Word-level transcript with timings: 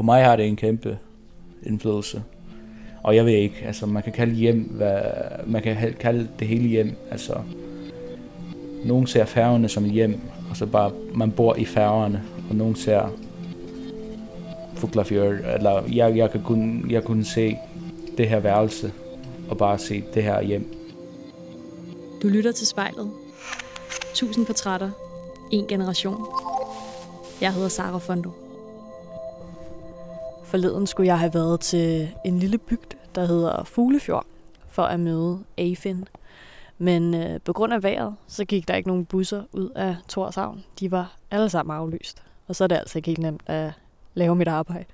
på 0.00 0.04
mig 0.04 0.24
har 0.24 0.36
det 0.36 0.46
en 0.46 0.56
kæmpe 0.56 0.98
indflydelse. 1.62 2.22
Og 3.02 3.16
jeg 3.16 3.24
ved 3.24 3.32
ikke, 3.32 3.56
altså 3.66 3.86
man 3.86 4.02
kan 4.02 4.12
kalde 4.12 4.34
hjem, 4.34 4.62
hvad, 4.62 5.00
man 5.46 5.62
kan 5.62 5.94
kalde 6.00 6.28
det 6.38 6.48
hele 6.48 6.68
hjem. 6.68 6.96
Altså, 7.10 7.34
nogen 8.84 9.06
ser 9.06 9.24
færgerne 9.24 9.68
som 9.68 9.84
hjem, 9.84 10.20
og 10.50 10.56
så 10.56 10.66
bare, 10.66 10.92
man 11.14 11.32
bor 11.32 11.56
i 11.56 11.64
færgerne, 11.64 12.22
og 12.50 12.56
nogen 12.56 12.76
ser 12.76 13.12
Fuglafjord, 14.74 15.34
eller 15.54 15.82
jeg, 15.92 16.16
jeg, 16.16 16.30
kan 16.30 16.42
kun, 16.42 16.86
jeg 16.90 17.04
kunne 17.04 17.24
se 17.24 17.56
det 18.18 18.28
her 18.28 18.40
værelse, 18.40 18.92
og 19.50 19.58
bare 19.58 19.78
se 19.78 20.04
det 20.14 20.22
her 20.22 20.42
hjem. 20.42 20.74
Du 22.22 22.28
lytter 22.28 22.52
til 22.52 22.66
spejlet. 22.66 23.10
Tusind 24.14 24.46
portrætter. 24.46 24.90
En 25.50 25.66
generation. 25.66 26.26
Jeg 27.40 27.52
hedder 27.54 27.68
Sara 27.68 27.98
Fondo. 27.98 28.49
Forleden 30.50 30.86
skulle 30.86 31.06
jeg 31.06 31.18
have 31.18 31.34
været 31.34 31.60
til 31.60 32.10
en 32.24 32.38
lille 32.38 32.58
bygd, 32.58 32.96
der 33.14 33.26
hedder 33.26 33.64
Fuglefjord, 33.64 34.26
for 34.68 34.82
at 34.82 35.00
møde 35.00 35.38
Afin. 35.58 36.04
Men 36.78 37.14
øh, 37.14 37.40
på 37.44 37.52
grund 37.52 37.72
af 37.72 37.82
vejret, 37.82 38.14
så 38.26 38.44
gik 38.44 38.68
der 38.68 38.74
ikke 38.74 38.88
nogen 38.88 39.04
busser 39.04 39.42
ud 39.52 39.70
af 39.74 39.96
Torshavn. 40.08 40.64
De 40.80 40.90
var 40.90 41.16
alle 41.30 41.48
sammen 41.48 41.76
aflyst. 41.76 42.22
Og 42.48 42.56
så 42.56 42.64
er 42.64 42.68
det 42.68 42.76
altså 42.76 42.98
ikke 42.98 43.06
helt 43.06 43.18
nemt 43.18 43.42
at 43.46 43.72
lave 44.14 44.36
mit 44.36 44.48
arbejde. 44.48 44.84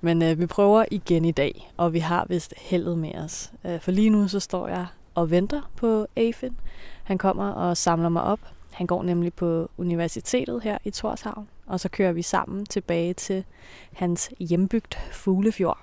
Men 0.00 0.22
øh, 0.22 0.40
vi 0.40 0.46
prøver 0.46 0.84
igen 0.90 1.24
i 1.24 1.32
dag, 1.32 1.72
og 1.76 1.92
vi 1.92 1.98
har 1.98 2.26
vist 2.28 2.54
heldet 2.56 2.98
med 2.98 3.14
os. 3.14 3.52
Øh, 3.64 3.80
for 3.80 3.90
lige 3.90 4.10
nu 4.10 4.28
så 4.28 4.40
står 4.40 4.68
jeg 4.68 4.86
og 5.14 5.30
venter 5.30 5.70
på 5.76 6.06
Afin. 6.16 6.56
Han 7.04 7.18
kommer 7.18 7.50
og 7.50 7.76
samler 7.76 8.08
mig 8.08 8.22
op. 8.22 8.40
Han 8.70 8.86
går 8.86 9.02
nemlig 9.02 9.34
på 9.34 9.70
universitetet 9.78 10.62
her 10.62 10.78
i 10.84 10.90
Torshavn, 10.90 11.48
og 11.66 11.80
så 11.80 11.88
kører 11.88 12.12
vi 12.12 12.22
sammen 12.22 12.66
tilbage 12.66 13.14
til 13.14 13.44
hans 13.92 14.30
hjembygd 14.38 14.94
Fuglefjord. 15.12 15.78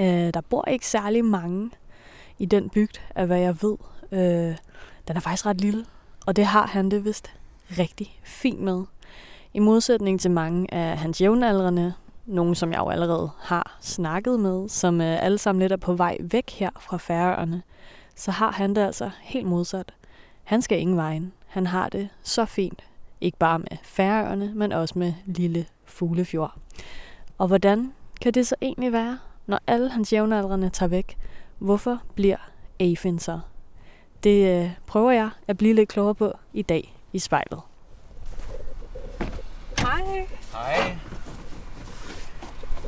Øh, 0.00 0.34
der 0.34 0.40
bor 0.40 0.64
ikke 0.64 0.86
særlig 0.86 1.24
mange 1.24 1.70
i 2.38 2.46
den 2.46 2.70
bygd, 2.70 3.00
af 3.14 3.26
hvad 3.26 3.38
jeg 3.38 3.56
ved. 3.62 3.76
Øh, 4.12 4.56
den 5.08 5.16
er 5.16 5.20
faktisk 5.20 5.46
ret 5.46 5.60
lille, 5.60 5.86
og 6.26 6.36
det 6.36 6.46
har 6.46 6.66
han 6.66 6.90
det 6.90 7.04
vist 7.04 7.32
rigtig 7.78 8.20
fint 8.24 8.60
med. 8.60 8.84
I 9.54 9.58
modsætning 9.58 10.20
til 10.20 10.30
mange 10.30 10.74
af 10.74 10.98
hans 10.98 11.20
jævnaldrende, 11.20 11.94
nogen 12.26 12.54
som 12.54 12.72
jeg 12.72 12.78
jo 12.78 12.88
allerede 12.88 13.30
har 13.38 13.78
snakket 13.80 14.40
med, 14.40 14.68
som 14.68 15.00
øh, 15.00 15.24
alle 15.24 15.38
sammen 15.38 15.60
lidt 15.60 15.72
er 15.72 15.76
på 15.76 15.94
vej 15.94 16.16
væk 16.20 16.50
her 16.50 16.70
fra 16.80 16.96
Færøerne, 16.96 17.62
så 18.14 18.30
har 18.30 18.50
han 18.50 18.74
det 18.74 18.80
altså 18.80 19.10
helt 19.20 19.46
modsat. 19.46 19.94
Han 20.44 20.62
skal 20.62 20.80
ingen 20.80 20.96
vejen. 20.96 21.32
Han 21.46 21.66
har 21.66 21.88
det 21.88 22.08
så 22.22 22.44
fint. 22.44 22.87
Ikke 23.20 23.38
bare 23.38 23.58
med 23.58 23.76
Færøerne, 23.82 24.52
men 24.54 24.72
også 24.72 24.98
med 24.98 25.12
lille 25.26 25.66
Fuglefjord. 25.84 26.54
Og 27.38 27.48
hvordan 27.48 27.92
kan 28.20 28.34
det 28.34 28.46
så 28.46 28.54
egentlig 28.62 28.92
være, 28.92 29.18
når 29.46 29.60
alle 29.66 29.90
hans 29.90 30.12
jævnaldrende 30.12 30.68
tager 30.70 30.88
væk? 30.88 31.16
Hvorfor 31.58 32.02
bliver 32.14 32.36
Afin 32.80 33.18
så? 33.18 33.40
Det 34.24 34.64
øh, 34.64 34.70
prøver 34.86 35.10
jeg 35.10 35.30
at 35.48 35.58
blive 35.58 35.74
lidt 35.74 35.88
klogere 35.88 36.14
på 36.14 36.32
i 36.52 36.62
dag 36.62 36.94
i 37.12 37.18
spejlet. 37.18 37.60
Hej. 39.78 40.26
Hej. 40.52 40.96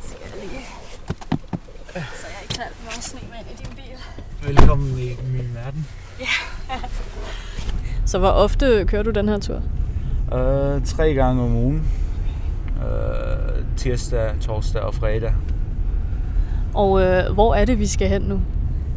Skal 0.02 0.18
jeg 0.20 0.48
lige... 0.48 0.60
Så 1.92 2.26
jeg 2.26 2.42
ikke 2.42 2.54
tager 2.54 2.66
alt 2.66 2.76
for 2.76 2.84
meget 2.84 3.04
sne 3.04 3.20
med 3.30 3.38
ind 3.38 3.60
i 3.60 3.64
din 3.64 3.74
bil. 3.76 3.96
Velkommen 4.48 4.98
i 4.98 5.16
min 5.32 5.54
verden. 5.54 5.86
Så 8.06 8.18
hvor 8.18 8.28
ofte 8.28 8.84
kører 8.88 9.02
du 9.02 9.10
den 9.10 9.28
her 9.28 9.38
tur? 9.38 9.62
Uh, 10.32 10.82
tre 10.84 11.14
gange 11.14 11.42
om 11.42 11.56
ugen. 11.56 11.82
Uh, 12.76 13.76
tirsdag, 13.76 14.30
torsdag 14.40 14.82
og 14.82 14.94
fredag. 14.94 15.32
Og 16.74 17.02
øh, 17.02 17.34
hvor 17.34 17.54
er 17.54 17.64
det, 17.64 17.78
vi 17.78 17.86
skal 17.86 18.08
hen 18.08 18.22
nu? 18.22 18.40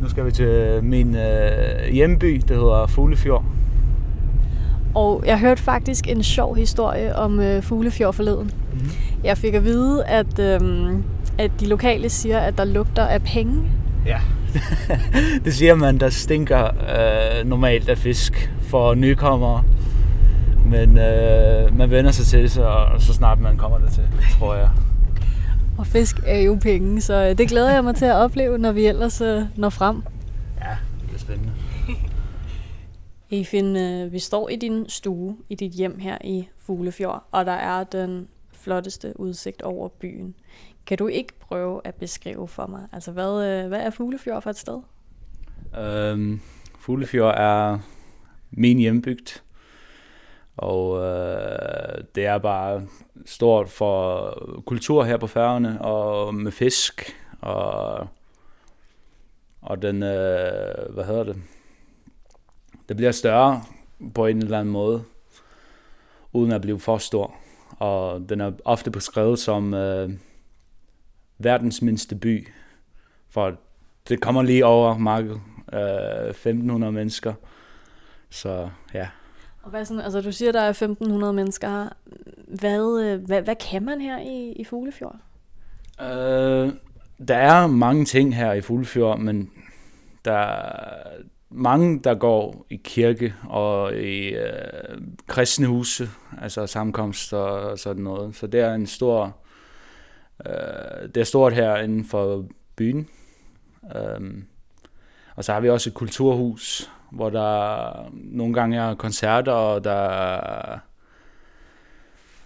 Nu 0.02 0.10
skal 0.10 0.26
vi 0.26 0.32
til 0.32 0.84
min 0.84 1.08
uh, 1.08 1.94
hjemby, 1.94 2.42
der 2.48 2.54
hedder 2.54 2.88
Fuglefjord. 2.88 3.44
Og 4.96 5.24
jeg 5.26 5.40
hørte 5.40 5.62
faktisk 5.62 6.08
en 6.08 6.24
sjov 6.24 6.56
historie 6.56 7.16
om 7.16 7.40
øh, 7.40 7.64
Fuglefjord 7.64 8.14
forleden. 8.14 8.52
Mm-hmm. 8.74 8.90
Jeg 9.24 9.38
fik 9.38 9.54
at 9.54 9.64
vide, 9.64 10.06
at, 10.06 10.40
øhm, 10.40 11.04
at 11.38 11.52
de 11.60 11.68
lokale 11.68 12.10
siger, 12.10 12.40
at 12.40 12.58
der 12.58 12.66
lugter 12.66 13.06
af 13.06 13.22
penge. 13.24 13.62
Ja, 14.06 14.20
det 15.46 15.54
siger 15.54 15.76
man, 15.76 15.98
der 15.98 16.10
stinker 16.10 16.70
uh, 16.70 17.48
normalt 17.50 17.90
af 17.90 17.98
fisk 17.98 18.52
for 18.62 18.94
nykommere. 18.94 19.64
Men 20.74 20.90
uh, 20.90 21.78
man 21.78 21.92
vender 21.92 22.12
sig 22.12 22.26
til 22.26 22.44
det, 22.44 22.52
så, 22.52 22.88
så 23.00 23.14
snart 23.14 23.40
man 23.40 23.58
kommer 23.58 23.78
der 23.78 23.90
til, 23.90 24.04
tror 24.40 24.56
jeg. 24.56 24.70
Og 25.78 25.88
fisk 25.88 26.16
er 26.26 26.40
jo 26.40 26.58
penge, 26.62 27.02
så 27.02 27.14
øh, 27.14 27.38
det 27.38 27.50
glæder 27.50 27.74
jeg 27.74 27.84
mig 27.84 27.96
til 27.96 28.06
at 28.06 28.16
opleve, 28.16 28.58
når 28.58 28.72
vi 28.72 28.86
ellers 28.86 29.22
øh, 29.22 29.42
når 29.56 29.70
frem. 29.70 30.04
Ja, 30.62 30.78
det 31.00 31.08
bliver 31.08 31.20
spændende. 31.20 31.52
Efin, 33.42 33.76
øh, 33.76 34.12
vi 34.12 34.20
står 34.20 34.50
i 34.50 34.56
din 34.56 34.90
stue, 34.90 35.38
i 35.50 35.56
dit 35.56 35.72
hjem 35.72 36.00
her 36.00 36.18
i 36.24 36.48
Fuglefjord, 36.58 37.28
og 37.32 37.46
der 37.46 37.52
er 37.52 37.84
den 37.84 38.28
flotteste 38.54 39.20
udsigt 39.20 39.62
over 39.62 39.88
byen. 39.88 40.36
Kan 40.86 40.98
du 40.98 41.08
ikke 41.08 41.34
prøve 41.40 41.82
at 41.84 41.96
beskrive 41.96 42.48
for 42.48 42.68
mig, 42.68 42.82
altså 42.92 43.12
hvad, 43.12 43.46
øh, 43.48 43.68
hvad 43.68 43.80
er 43.80 43.90
Fuglefjord 43.90 44.42
for 44.42 44.50
et 44.50 44.58
sted? 44.58 44.82
Øhm, 45.80 46.40
Fuglefjord 46.80 47.36
er 47.38 47.80
min 48.52 48.78
hjembygd, 48.78 49.43
og 50.58 51.04
øh, 51.04 52.04
det 52.16 52.26
er 52.26 52.38
bare 52.38 52.88
stort 53.26 53.70
for 53.70 54.62
kultur 54.66 55.04
her 55.04 55.18
på 55.18 55.28
færgerne, 55.28 55.82
og 55.82 56.36
med 56.36 56.52
fisk, 56.52 57.16
og, 57.42 58.08
og 59.62 59.82
den, 59.82 60.04
øh, 60.04 60.94
hvad 60.94 61.04
hedder 61.04 61.24
det, 61.24 61.36
det 62.90 62.98
bliver 62.98 63.12
større 63.12 63.64
på 64.16 64.26
en 64.26 64.38
eller 64.38 64.60
anden 64.60 64.72
måde, 64.72 65.04
uden 66.34 66.52
at 66.52 66.62
blive 66.62 66.80
for 66.80 66.98
stor. 66.98 67.36
Og 67.80 68.30
den 68.30 68.42
er 68.42 68.52
ofte 68.66 68.92
beskrevet 68.92 69.40
som 69.40 69.74
øh, 69.74 70.10
verdens 71.38 71.82
mindste 71.82 72.16
by, 72.16 72.48
for 73.30 73.56
det 74.10 74.22
kommer 74.22 74.42
lige 74.42 74.66
over 74.66 74.98
markedet. 74.98 75.42
Øh, 75.74 76.30
1500 76.30 76.92
mennesker. 76.92 77.34
Så 78.30 78.70
ja. 78.94 79.08
Og 79.64 79.70
hvad 79.70 79.86
sådan, 79.86 80.04
altså 80.04 80.22
du 80.22 80.32
siger, 80.32 80.52
der 80.52 80.62
er 80.62 80.70
1500 80.70 81.34
mennesker 81.34 81.70
her. 81.70 81.90
Hvad, 82.48 83.02
øh, 83.02 83.26
hvad, 83.26 83.42
hvad 83.42 83.56
kan 83.56 83.84
man 83.84 84.02
her 84.02 84.20
i, 84.20 84.52
i 84.52 84.64
Fuglefjord? 84.64 85.16
Øh, 86.02 86.74
der 87.28 87.36
er 87.36 87.68
mange 87.68 88.06
ting 88.06 88.36
her 88.36 88.54
i 88.54 88.62
Fuglefjord, 88.62 89.20
men 89.20 89.52
der 90.26 90.34
er 90.34 91.04
mange, 91.50 92.00
der 92.00 92.16
går 92.16 92.66
i 92.70 92.76
kirke 92.84 93.34
og 93.50 93.94
i 93.94 94.30
øh, 94.30 95.02
kristne 95.28 95.68
huse, 95.68 96.10
altså 96.42 96.68
sammenkomster 96.68 97.38
og 97.38 97.80
sådan 97.80 98.04
noget. 98.04 98.36
Så 98.36 98.48
det 98.48 98.60
er 98.60 98.74
en 98.74 98.88
stor, 98.88 99.38
øh, 100.46 101.10
det 101.16 101.18
er 101.18 101.24
stort 101.24 101.54
her 101.54 101.76
inden 101.78 102.06
for 102.06 102.46
byen. 102.76 103.10
Øh, 103.96 104.44
og 105.36 105.44
så 105.44 105.54
har 105.54 105.60
vi 105.60 105.70
også 105.70 105.90
et 105.90 105.94
kulturhus, 105.94 106.92
hvor 107.14 107.30
der 107.30 108.10
nogle 108.14 108.54
gange 108.54 108.78
er 108.78 108.96
koncerter, 108.96 109.52
og 109.52 109.84
der 109.84 109.92
er, 109.92 110.80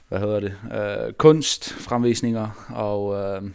hvad 0.08 0.20
hedder 0.20 0.40
det, 0.40 0.56
øh, 0.74 1.14
kunstfremvisninger, 1.14 2.68
og, 2.76 3.16
øh, 3.16 3.52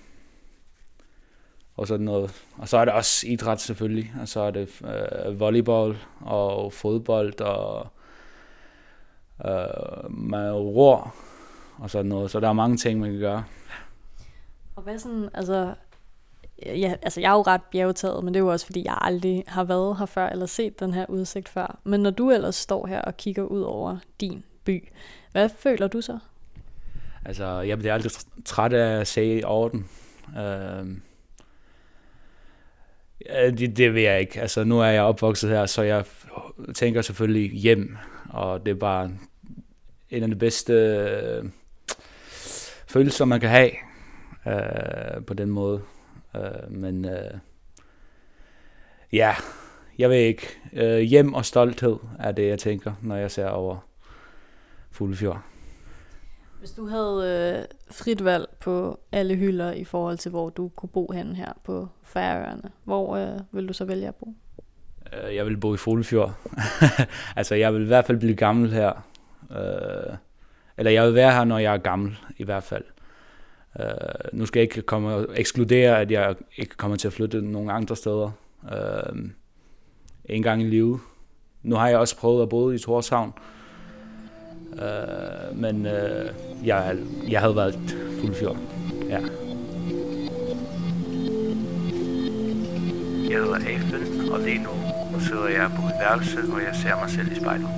og 1.77 1.87
sådan 1.87 2.05
noget. 2.05 2.45
Og 2.59 2.69
så 2.69 2.79
er 2.79 2.85
der 2.85 2.93
også 2.93 3.27
idræt 3.27 3.61
selvfølgelig, 3.61 4.13
og 4.21 4.29
så 4.29 4.41
er 4.41 4.51
det 4.51 4.83
øh, 4.85 5.41
volleyball 5.41 5.99
og 6.21 6.73
fodbold, 6.73 7.41
og 7.41 7.87
øh, 9.45 10.11
man 10.11 10.53
ror, 10.53 11.15
og 11.79 11.91
sådan 11.91 12.07
noget. 12.07 12.31
Så 12.31 12.41
der 12.41 12.49
er 12.49 12.53
mange 12.53 12.77
ting, 12.77 13.01
man 13.01 13.11
kan 13.11 13.21
gøre. 13.21 13.45
Og 14.77 14.83
hvad 14.83 14.99
sådan, 14.99 15.29
altså, 15.35 15.75
ja, 16.67 16.95
altså 17.03 17.21
jeg 17.21 17.29
er 17.29 17.35
jo 17.35 17.43
ret 17.43 17.63
bjergtaget, 17.63 18.25
men 18.25 18.35
det 18.35 18.41
er 18.41 18.45
jo 18.45 18.53
også 18.53 18.67
fordi, 18.67 18.85
jeg 18.85 18.99
aldrig 19.01 19.45
har 19.47 19.65
været 19.65 19.99
her 19.99 20.07
før, 20.07 20.29
eller 20.29 20.47
set 20.47 20.81
den 20.81 20.95
her 20.95 21.07
udsigt 21.09 21.49
før. 21.49 21.79
Men 21.85 22.01
når 22.01 22.11
du 22.11 22.31
ellers 22.31 22.55
står 22.55 22.87
her 22.87 23.01
og 23.01 23.17
kigger 23.17 23.43
ud 23.43 23.61
over 23.61 23.97
din 24.21 24.45
by, 24.65 24.89
hvad 25.33 25.49
føler 25.49 25.87
du 25.87 26.01
så? 26.01 26.19
Altså, 27.25 27.61
jeg 27.61 27.79
bliver 27.79 27.95
aldrig 27.95 28.13
træt 28.45 28.73
af 28.73 29.01
at 29.01 29.07
se 29.07 29.41
over 29.45 29.69
den. 29.69 29.89
Øh, 30.39 30.87
det, 33.59 33.77
det 33.77 33.95
vil 33.95 34.03
jeg 34.03 34.21
ikke. 34.21 34.41
Altså, 34.41 34.65
nu 34.65 34.81
er 34.81 34.87
jeg 34.87 35.03
opvokset 35.03 35.51
her, 35.51 35.67
så 35.67 35.83
jeg 35.83 36.05
tænker 36.75 37.03
selvfølgelig 37.03 37.51
hjem, 37.51 37.97
og 38.31 38.67
det 38.67 38.71
er 38.71 38.79
bare 38.79 39.11
en 40.11 40.23
af 40.23 40.29
de 40.29 40.37
bedste 40.37 40.73
øh, 40.73 41.45
følelser, 42.87 43.25
man 43.25 43.41
kan 43.41 43.49
have 43.49 43.71
øh, 44.47 45.25
på 45.27 45.35
den 45.35 45.51
måde. 45.51 45.83
Øh, 46.37 46.73
men 46.73 47.05
øh, 47.05 47.31
ja, 49.13 49.35
jeg 49.99 50.11
ved 50.11 50.17
ikke. 50.17 50.47
Øh, 50.73 50.99
hjem 50.99 51.35
og 51.35 51.45
stolthed 51.45 51.97
er 52.19 52.33
det, 52.33 52.49
jeg 52.49 52.59
tænker, 52.59 52.93
når 53.03 53.17
jeg 53.17 53.31
ser 53.31 53.49
over 53.49 53.79
Fuglefjord. 54.91 55.43
Hvis 56.59 56.71
du 56.71 56.87
havde 56.87 57.59
øh, 57.59 57.65
frit 57.91 58.25
valg 58.25 58.49
på 58.61 59.01
alle 59.13 59.35
hylder 59.35 59.73
i 59.73 59.85
forhold 59.85 60.19
til, 60.19 60.31
hvor 60.31 60.51
du 60.51 60.69
kunne 60.69 60.89
bo 60.89 61.13
hen 61.13 61.37
her 61.37 61.53
på 61.65 61.89
Færøerne, 62.03 62.71
hvor 62.85 63.17
øh, 63.17 63.41
vil 63.53 63.69
du 63.69 63.73
så 63.73 63.85
vælge 63.85 64.09
at 64.09 64.15
bo? 64.15 64.35
Øh, 65.13 65.35
jeg 65.35 65.47
vil 65.47 65.57
bo 65.57 65.75
i 65.75 65.77
Fuglefjord. 65.77 66.35
altså, 67.37 67.55
jeg 67.55 67.75
vil 67.75 67.83
i 67.83 67.87
hvert 67.87 68.05
fald 68.05 68.19
blive 68.19 68.35
gammel 68.35 68.73
her. 68.73 68.93
Øh, 69.51 70.17
eller 70.77 70.91
jeg 70.91 71.07
vil 71.07 71.15
være 71.15 71.33
her, 71.33 71.45
når 71.45 71.59
jeg 71.59 71.75
er 71.75 71.79
gammel, 71.79 72.19
i 72.37 72.45
hvert 72.45 72.63
fald. 72.63 72.85
Øh, 73.81 73.87
nu 74.33 74.47
skal 74.47 74.61
jeg 74.61 74.63
ikke 74.63 74.83
komme 74.83 75.15
og 75.15 75.27
ekskludere, 75.37 76.01
at 76.01 76.11
jeg 76.11 76.35
ikke 76.57 76.77
kommer 76.77 76.97
til 76.97 77.09
at 77.09 77.13
flytte 77.13 77.41
nogen 77.41 77.71
andre 77.71 77.97
steder. 77.97 78.31
Uh, 78.63 79.19
en 80.25 80.43
gang 80.43 80.63
i 80.63 80.67
livet. 80.67 81.01
Nu 81.63 81.77
har 81.77 81.89
jeg 81.89 81.99
også 81.99 82.17
prøvet 82.17 82.43
at 82.43 82.49
bo 82.49 82.71
i 82.71 82.79
Torshavn. 82.79 83.33
Uh, 84.73 84.79
øh, 84.79 85.57
men 85.57 85.87
uh, 85.87 86.67
jeg, 86.67 86.99
jeg 87.29 87.41
havde 87.41 87.57
været 87.57 87.97
Fuglefjord. 88.21 88.57
Ja. 89.09 89.21
Jeg 93.31 93.41
hedder 93.41 93.57
Afen, 93.57 94.31
og 94.31 94.41
lige 94.41 94.63
nu 94.63 94.71
sidder 95.21 95.49
jeg 95.49 95.71
på 95.77 95.83
mit 95.83 95.95
værelse, 96.01 96.41
hvor 96.41 96.59
jeg 96.59 96.75
ser 96.75 96.97
mig 97.01 97.11
selv 97.11 97.33
i 97.33 97.35
spejlet. 97.35 97.69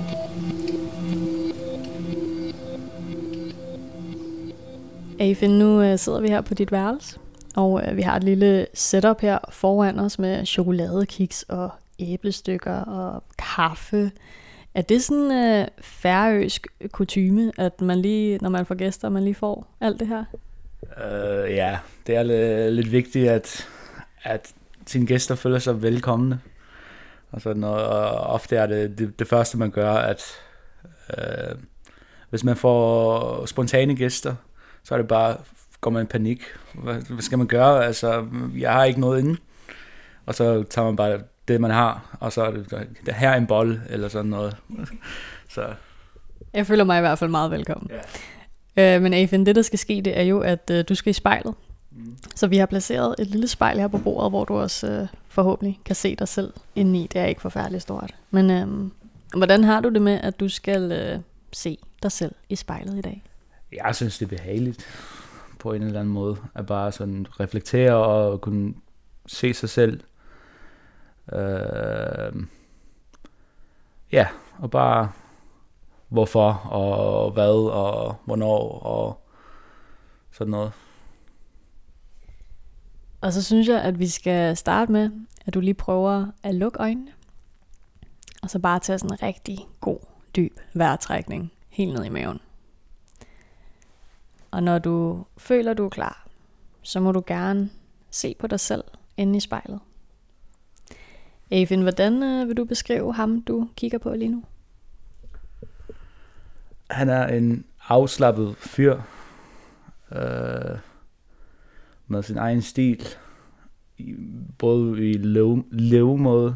Afin, 5.19 5.59
nu 5.59 5.81
øh, 5.81 5.99
sidder 5.99 6.19
vi 6.19 6.27
her 6.27 6.41
på 6.41 6.53
dit 6.53 6.71
værelse, 6.71 7.19
og 7.55 7.81
øh, 7.87 7.97
vi 7.97 8.01
har 8.01 8.15
et 8.15 8.23
lille 8.23 8.67
setup 8.73 9.21
her 9.21 9.39
foran 9.49 9.99
os 9.99 10.19
med 10.19 10.45
chokoladekiks 10.45 11.43
og 11.43 11.69
æblestykker 11.99 12.73
og 12.73 13.23
kaffe. 13.37 14.11
Er 14.73 14.81
det 14.81 15.03
sådan 15.03 15.31
øh, 15.31 15.67
færøsk 15.81 16.67
kutyme, 16.91 17.51
at 17.57 17.81
man 17.81 17.99
lige, 17.99 18.37
når 18.41 18.49
man 18.49 18.65
får 18.65 18.75
gæster, 18.75 19.09
man 19.09 19.23
lige 19.23 19.35
får 19.35 19.67
alt 19.81 19.99
det 19.99 20.07
her? 20.07 20.23
Uh, 20.81 21.51
ja, 21.51 21.77
det 22.07 22.15
er 22.15 22.69
lidt 22.69 22.91
vigtigt, 22.91 23.29
at, 23.29 23.67
at 24.23 24.53
sine 24.85 25.05
gæster 25.05 25.35
føler 25.35 25.59
sig 25.59 25.81
velkomne. 25.81 26.39
Og, 27.31 27.41
sådan, 27.41 27.63
og, 27.63 27.87
og 27.87 28.09
ofte 28.09 28.55
er 28.55 28.65
det, 28.65 28.97
det 28.97 29.19
det 29.19 29.27
første, 29.27 29.57
man 29.57 29.71
gør, 29.71 29.93
at 29.93 30.23
øh, 31.17 31.55
hvis 32.29 32.43
man 32.43 32.55
får 32.55 33.45
spontane 33.45 33.95
gæster, 33.95 34.35
så 34.85 34.93
er 34.93 34.97
det 34.97 35.07
bare, 35.07 35.37
går 35.81 35.91
man 35.91 36.03
i 36.03 36.05
panik. 36.05 36.41
Hvad, 36.73 36.95
hvad 36.95 37.21
skal 37.21 37.37
man 37.37 37.47
gøre? 37.47 37.85
Altså, 37.85 38.25
jeg 38.57 38.73
har 38.73 38.83
ikke 38.83 38.99
noget 38.99 39.19
inde. 39.19 39.37
Og 40.25 40.35
så 40.35 40.63
tager 40.63 40.85
man 40.85 40.95
bare 40.95 41.19
det, 41.47 41.61
man 41.61 41.71
har, 41.71 42.17
og 42.19 42.33
så 42.33 42.43
er 42.43 42.51
det, 42.51 42.71
der, 43.05 43.13
her 43.13 43.29
er 43.29 43.37
en 43.37 43.47
bold, 43.47 43.79
eller 43.89 44.07
sådan 44.07 44.31
noget. 44.31 44.57
så. 45.55 45.61
Jeg 46.53 46.67
føler 46.67 46.83
mig 46.83 46.97
i 46.97 47.01
hvert 47.01 47.19
fald 47.19 47.29
meget 47.29 47.51
velkommen. 47.51 47.91
Ja. 48.75 48.95
Øh, 48.95 49.01
men 49.01 49.13
Afin, 49.13 49.45
det 49.45 49.55
der 49.55 49.61
skal 49.61 49.79
ske, 49.79 50.01
det 50.05 50.19
er 50.19 50.23
jo, 50.23 50.39
at 50.39 50.69
øh, 50.71 50.83
du 50.89 50.95
skal 50.95 51.09
i 51.09 51.13
spejlet. 51.13 51.53
Mm. 51.91 52.17
Så 52.35 52.47
vi 52.47 52.57
har 52.57 52.65
placeret 52.65 53.15
et 53.19 53.27
lille 53.27 53.47
spejl 53.47 53.79
her 53.79 53.87
på 53.87 53.97
bordet, 53.97 54.31
hvor 54.31 54.45
du 54.45 54.53
også 54.57 54.87
øh, 54.87 55.07
forhåbentlig 55.27 55.79
kan 55.85 55.95
se 55.95 56.15
dig 56.15 56.27
selv 56.27 56.53
indeni. 56.75 57.07
Det 57.13 57.21
er 57.21 57.25
ikke 57.25 57.41
forfærdeligt 57.41 57.81
stort. 57.81 58.15
Men 58.31 58.51
øh, 58.51 58.67
hvordan 59.37 59.63
har 59.63 59.79
du 59.79 59.89
det 59.89 60.01
med, 60.01 60.19
at 60.23 60.39
du 60.39 60.49
skal 60.49 60.91
øh, 60.91 61.19
se 61.53 61.77
dig 62.03 62.11
selv 62.11 62.35
i 62.49 62.55
spejlet 62.55 62.97
i 62.97 63.01
dag? 63.01 63.23
Jeg 63.83 63.95
synes, 63.95 64.17
det 64.17 64.25
er 64.25 64.37
behageligt 64.37 64.85
på 65.59 65.73
en 65.73 65.83
eller 65.83 65.99
anden 65.99 66.13
måde. 66.13 66.37
At 66.55 66.65
bare 66.65 66.91
sådan 66.91 67.25
reflektere 67.39 67.93
og 67.93 68.41
kunne 68.41 68.73
se 69.27 69.53
sig 69.53 69.69
selv. 69.69 70.03
Øh, 71.33 72.43
ja, 74.11 74.27
og 74.59 74.71
bare 74.71 75.11
hvorfor 76.09 76.51
og 76.53 77.31
hvad 77.31 77.71
og 77.71 78.15
hvornår 78.25 78.79
og 78.79 79.21
sådan 80.31 80.51
noget. 80.51 80.71
Og 83.21 83.33
så 83.33 83.43
synes 83.43 83.67
jeg, 83.67 83.81
at 83.81 83.99
vi 83.99 84.07
skal 84.07 84.57
starte 84.57 84.91
med, 84.91 85.11
at 85.45 85.53
du 85.53 85.59
lige 85.59 85.73
prøver 85.73 86.25
at 86.43 86.55
lukke 86.55 86.79
øjnene. 86.79 87.11
Og 88.43 88.49
så 88.49 88.59
bare 88.59 88.79
tage 88.79 88.99
sådan 88.99 89.13
en 89.13 89.23
rigtig 89.23 89.57
god, 89.81 89.99
dyb 90.35 90.59
vejrtrækning 90.73 91.51
helt 91.69 91.93
ned 91.93 92.05
i 92.05 92.09
maven. 92.09 92.39
Og 94.55 94.63
når 94.63 94.79
du 94.79 95.25
føler, 95.37 95.73
du 95.73 95.85
er 95.85 95.89
klar, 95.89 96.27
så 96.81 96.99
må 96.99 97.11
du 97.11 97.23
gerne 97.27 97.69
se 98.09 98.35
på 98.39 98.47
dig 98.47 98.59
selv 98.59 98.83
inde 99.17 99.37
i 99.37 99.39
spejlet. 99.39 99.79
Afin, 101.51 101.81
hvordan 101.81 102.23
øh, 102.23 102.47
vil 102.47 102.57
du 102.57 102.65
beskrive 102.65 103.13
ham, 103.13 103.41
du 103.41 103.69
kigger 103.75 103.97
på 103.97 104.15
lige 104.15 104.29
nu? 104.29 104.43
Han 106.89 107.09
er 107.09 107.27
en 107.27 107.65
afslappet 107.89 108.55
fyr. 108.57 109.01
Øh, 110.11 110.77
med 112.07 112.23
sin 112.23 112.37
egen 112.37 112.61
stil, 112.61 113.07
både 114.57 115.09
i 115.09 115.13
leve, 115.13 115.63
levemåde 115.71 116.55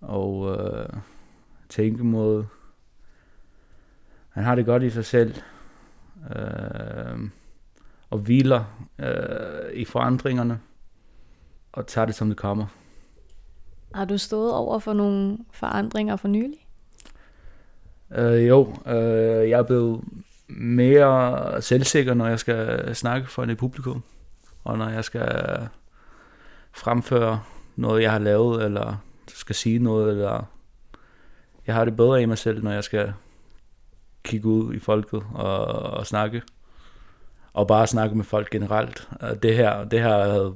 og 0.00 0.58
øh, 0.58 0.88
tænkemåde. 1.68 2.46
Han 4.30 4.44
har 4.44 4.54
det 4.54 4.66
godt 4.66 4.82
i 4.82 4.90
sig 4.90 5.04
selv, 5.04 5.34
øh, 6.36 7.30
og 8.10 8.18
hviler 8.18 8.64
øh, 8.98 9.72
i 9.72 9.84
forandringerne, 9.84 10.60
og 11.72 11.86
tager 11.86 12.04
det 12.04 12.14
som 12.14 12.28
det 12.28 12.36
kommer. 12.36 12.66
Har 13.94 14.04
du 14.04 14.18
stået 14.18 14.54
over 14.54 14.78
for 14.78 14.92
nogle 14.92 15.38
forandringer 15.52 16.16
for 16.16 16.28
nylig? 16.28 16.66
Øh, 18.14 18.48
jo, 18.48 18.74
øh, 18.86 19.50
jeg 19.50 19.58
er 19.58 19.62
blevet 19.62 20.04
mere 20.48 21.62
selvsikker, 21.62 22.14
når 22.14 22.26
jeg 22.26 22.38
skal 22.38 22.94
snakke 22.94 23.30
for 23.30 23.42
et 23.42 23.58
publikum, 23.58 24.02
og 24.64 24.78
når 24.78 24.88
jeg 24.88 25.04
skal 25.04 25.68
fremføre 26.72 27.40
noget, 27.76 28.02
jeg 28.02 28.12
har 28.12 28.18
lavet, 28.18 28.64
eller 28.64 28.96
skal 29.28 29.54
sige 29.54 29.78
noget, 29.78 30.10
eller 30.10 30.44
jeg 31.66 31.74
har 31.74 31.84
det 31.84 31.96
bedre 31.96 32.22
i 32.22 32.26
mig 32.26 32.38
selv, 32.38 32.62
når 32.62 32.70
jeg 32.72 32.84
skal 32.84 33.12
kigge 34.24 34.48
ud 34.48 34.74
i 34.74 34.78
folket 34.78 35.22
og, 35.34 35.66
og 35.66 36.06
snakke. 36.06 36.42
Og 37.52 37.66
bare 37.66 37.86
snakke 37.86 38.16
med 38.16 38.24
folk 38.24 38.50
generelt. 38.50 39.08
Det 39.42 39.56
her, 39.56 39.84
det 39.84 40.00
her 40.00 40.52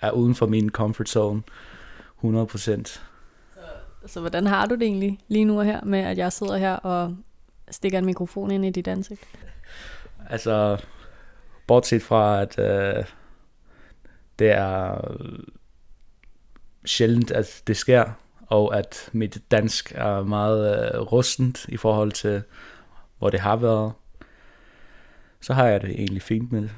er 0.00 0.10
uden 0.10 0.34
for 0.34 0.46
min 0.46 0.70
comfort 0.70 1.08
zone 1.08 1.42
100 2.16 2.48
Så, 2.58 2.90
så 4.06 4.20
hvordan 4.20 4.46
har 4.46 4.66
du 4.66 4.74
det 4.74 4.82
egentlig 4.82 5.18
lige 5.28 5.44
nu 5.44 5.60
her 5.60 5.84
med, 5.84 5.98
at 5.98 6.18
jeg 6.18 6.32
sidder 6.32 6.56
her 6.56 6.76
og 6.76 7.16
stikker 7.70 7.98
en 7.98 8.06
mikrofon 8.06 8.50
ind 8.50 8.64
i 8.64 8.70
dit 8.70 8.88
ansigt? 8.88 9.20
Altså, 10.30 10.84
bortset 11.66 12.02
fra, 12.02 12.42
at 12.42 12.58
øh, 12.58 13.04
det 14.38 14.50
er 14.50 15.00
sjældent, 16.84 17.30
at 17.30 17.62
det 17.66 17.76
sker, 17.76 18.04
og 18.54 18.78
at 18.78 19.08
mit 19.12 19.42
dansk 19.50 19.92
er 19.96 20.22
meget 20.22 20.94
øh, 20.94 21.00
rustent 21.00 21.66
i 21.68 21.76
forhold 21.76 22.12
til, 22.12 22.42
hvor 23.18 23.30
det 23.30 23.40
har 23.40 23.56
været, 23.56 23.92
så 25.40 25.52
har 25.52 25.66
jeg 25.66 25.80
det 25.80 25.90
egentlig 25.90 26.22
fint 26.22 26.52
med 26.52 26.62
det. 26.62 26.70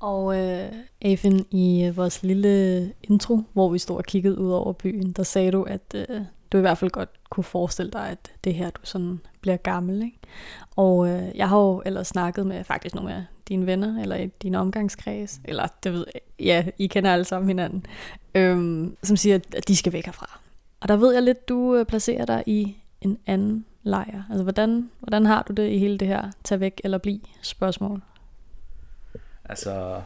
Og 0.00 0.38
øh, 0.38 0.72
Afin, 1.02 1.46
i 1.50 1.84
øh, 1.84 1.96
vores 1.96 2.22
lille 2.22 2.92
intro, 3.02 3.40
hvor 3.52 3.68
vi 3.68 3.78
stod 3.78 3.96
og 3.96 4.04
kiggede 4.04 4.38
ud 4.38 4.50
over 4.50 4.72
byen, 4.72 5.12
der 5.12 5.22
sagde 5.22 5.50
du, 5.50 5.62
at 5.62 5.94
øh, 5.94 6.20
du 6.52 6.58
i 6.58 6.60
hvert 6.60 6.78
fald 6.78 6.90
godt 6.90 7.10
kunne 7.30 7.44
forestille 7.44 7.90
dig, 7.90 8.08
at 8.08 8.32
det 8.44 8.54
her, 8.54 8.70
du 8.70 8.80
sådan 8.84 9.20
bliver 9.40 9.56
gammel. 9.56 10.02
Ikke? 10.02 10.18
Og 10.76 11.08
øh, 11.08 11.22
jeg 11.34 11.48
har 11.48 11.58
jo 11.58 11.82
ellers 11.86 12.06
snakket 12.06 12.46
med 12.46 12.64
faktisk 12.64 12.94
nogle 12.94 13.14
af 13.14 13.24
dine 13.48 13.66
venner, 13.66 14.02
eller 14.02 14.16
i 14.16 14.26
din 14.26 14.54
omgangskreds, 14.54 15.40
eller 15.44 15.66
det 15.82 15.92
ved 15.92 16.04
jeg, 16.14 16.22
ja, 16.40 16.64
I 16.78 16.86
kender 16.86 17.12
alle 17.12 17.24
sammen 17.24 17.48
hinanden, 17.48 17.86
øhm, 18.34 18.96
som 19.02 19.16
siger, 19.16 19.38
at 19.56 19.68
de 19.68 19.76
skal 19.76 19.92
væk 19.92 20.04
herfra. 20.04 20.40
Og 20.80 20.88
der 20.88 20.96
ved 20.96 21.12
jeg 21.14 21.22
lidt, 21.22 21.48
du 21.48 21.76
øh, 21.76 21.86
placerer 21.86 22.26
dig 22.26 22.42
i 22.46 22.76
en 23.00 23.18
anden 23.26 23.64
lejr. 23.82 24.22
Altså, 24.30 24.42
hvordan, 24.42 24.90
hvordan 25.00 25.26
har 25.26 25.42
du 25.42 25.52
det 25.52 25.70
i 25.70 25.78
hele 25.78 25.98
det 25.98 26.08
her 26.08 26.30
tag 26.44 26.60
væk 26.60 26.80
eller 26.84 26.98
bliv 26.98 27.20
spørgsmål? 27.42 28.02
Altså, 29.44 30.02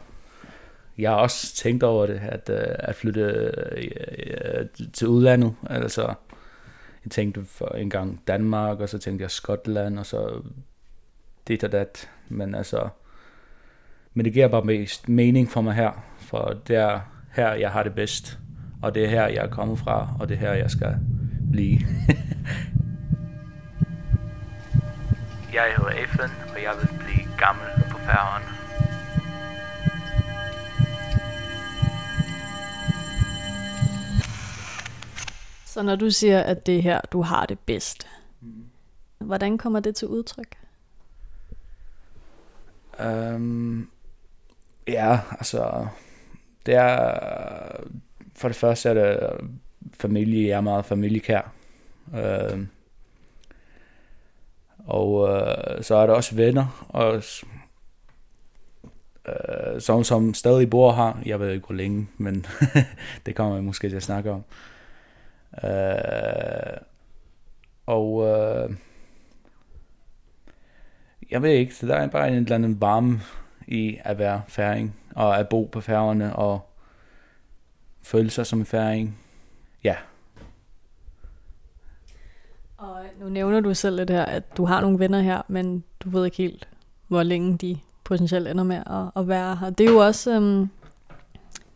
jeg 0.97 1.11
har 1.11 1.17
også 1.17 1.55
tænkt 1.55 1.83
over 1.83 2.05
det, 2.05 2.21
at, 2.29 2.49
øh, 2.49 2.75
at 2.79 2.95
flytte 2.95 3.21
øh, 3.21 3.91
øh, 4.55 4.65
til 4.93 5.07
udlandet. 5.07 5.55
Altså, 5.69 6.13
jeg 7.05 7.11
tænkte 7.11 7.45
for 7.45 7.67
en 7.67 7.89
gang 7.89 8.21
Danmark, 8.27 8.79
og 8.79 8.89
så 8.89 8.97
tænkte 8.97 9.23
jeg 9.23 9.31
Skotland, 9.31 9.99
og 9.99 10.05
så 10.05 10.41
dit 11.47 11.63
og 11.63 11.71
dat. 11.71 12.09
Men 12.29 12.55
altså, 12.55 12.89
men 14.13 14.25
det 14.25 14.33
giver 14.33 14.47
bare 14.47 14.63
mest 14.63 15.09
mening 15.09 15.49
for 15.49 15.61
mig 15.61 15.73
her, 15.73 15.91
for 16.17 16.57
det 16.67 16.75
er 16.75 16.99
her, 17.31 17.53
jeg 17.53 17.71
har 17.71 17.83
det 17.83 17.95
bedst, 17.95 18.39
og 18.81 18.95
det 18.95 19.05
er 19.05 19.09
her, 19.09 19.27
jeg 19.27 19.43
er 19.43 19.49
kommet 19.49 19.79
fra, 19.79 20.15
og 20.19 20.29
det 20.29 20.35
er 20.35 20.39
her, 20.39 20.53
jeg 20.53 20.71
skal 20.71 20.95
blive. 21.51 21.79
jeg 25.53 25.63
hedder 25.77 25.91
Ethan, 26.03 26.29
og 26.55 26.63
jeg 26.63 26.71
vil 26.81 26.89
blive 26.99 27.27
gammel 27.37 27.65
på 27.89 27.97
færgen. 27.97 28.43
Så 35.65 35.81
når 35.81 35.95
du 35.95 36.09
siger, 36.09 36.39
at 36.39 36.65
det 36.65 36.77
er 36.77 36.81
her, 36.81 37.01
du 37.11 37.21
har 37.21 37.45
det 37.45 37.59
bedst, 37.59 38.07
mm. 38.41 38.65
hvordan 39.19 39.57
kommer 39.57 39.79
det 39.79 39.95
til 39.95 40.07
udtryk? 40.07 40.57
Um, 42.99 43.89
ja, 44.91 45.19
altså, 45.31 45.87
det 46.65 46.75
er, 46.75 47.17
for 48.35 48.47
det 48.47 48.57
første 48.57 48.89
er 48.89 48.93
det 48.93 49.29
familie, 49.93 50.47
jeg 50.47 50.57
er 50.57 50.61
meget 50.61 50.85
familiekær. 50.85 51.53
Øh, 52.15 52.65
og 54.85 55.29
øh, 55.29 55.83
så 55.83 55.95
er 55.95 56.05
der 56.07 56.13
også 56.13 56.35
venner, 56.35 56.85
og 56.89 57.23
øh, 59.27 59.81
som, 59.81 60.03
som 60.03 60.33
stadig 60.33 60.69
bor 60.69 60.91
her. 60.93 61.21
Jeg 61.25 61.39
ved 61.39 61.51
ikke 61.51 61.65
hvor 61.65 61.75
længe, 61.75 62.07
men 62.17 62.45
det 63.25 63.35
kommer 63.35 63.55
jeg 63.55 63.63
måske 63.63 63.89
til 63.89 63.95
at 63.95 64.03
snakke 64.03 64.31
om. 64.31 64.43
Øh, 65.63 66.77
og 67.85 68.27
øh, 68.27 68.75
jeg 71.31 71.41
ved 71.41 71.51
ikke, 71.51 71.75
så 71.75 71.87
der 71.87 71.95
er 71.95 72.07
bare 72.07 72.27
en 72.27 72.33
eller 72.33 72.55
anden 72.55 72.81
varme 72.81 73.21
i 73.71 73.99
at 74.03 74.17
være 74.17 74.41
færing, 74.47 74.95
og 75.15 75.39
at 75.39 75.49
bo 75.49 75.69
på 75.71 75.81
færgerne, 75.81 76.35
og 76.35 76.69
føle 78.01 78.29
sig 78.29 78.45
som 78.45 78.59
en 78.59 78.65
færing. 78.65 79.17
Ja. 79.83 79.95
Og 82.77 83.05
nu 83.19 83.29
nævner 83.29 83.59
du 83.59 83.73
selv 83.73 83.95
lidt 83.95 84.09
her, 84.09 84.25
at 84.25 84.57
du 84.57 84.65
har 84.65 84.81
nogle 84.81 84.99
venner 84.99 85.19
her, 85.19 85.41
men 85.47 85.83
du 85.99 86.09
ved 86.09 86.25
ikke 86.25 86.37
helt, 86.37 86.67
hvor 87.07 87.23
længe 87.23 87.57
de 87.57 87.79
potentielt 88.03 88.47
ender 88.47 88.63
med 88.63 88.75
at, 88.75 89.21
at 89.21 89.27
være 89.27 89.55
her. 89.55 89.69
Det 89.69 89.87
er 89.87 89.91
jo 89.91 89.97
også, 89.97 90.31
øhm, 90.31 90.69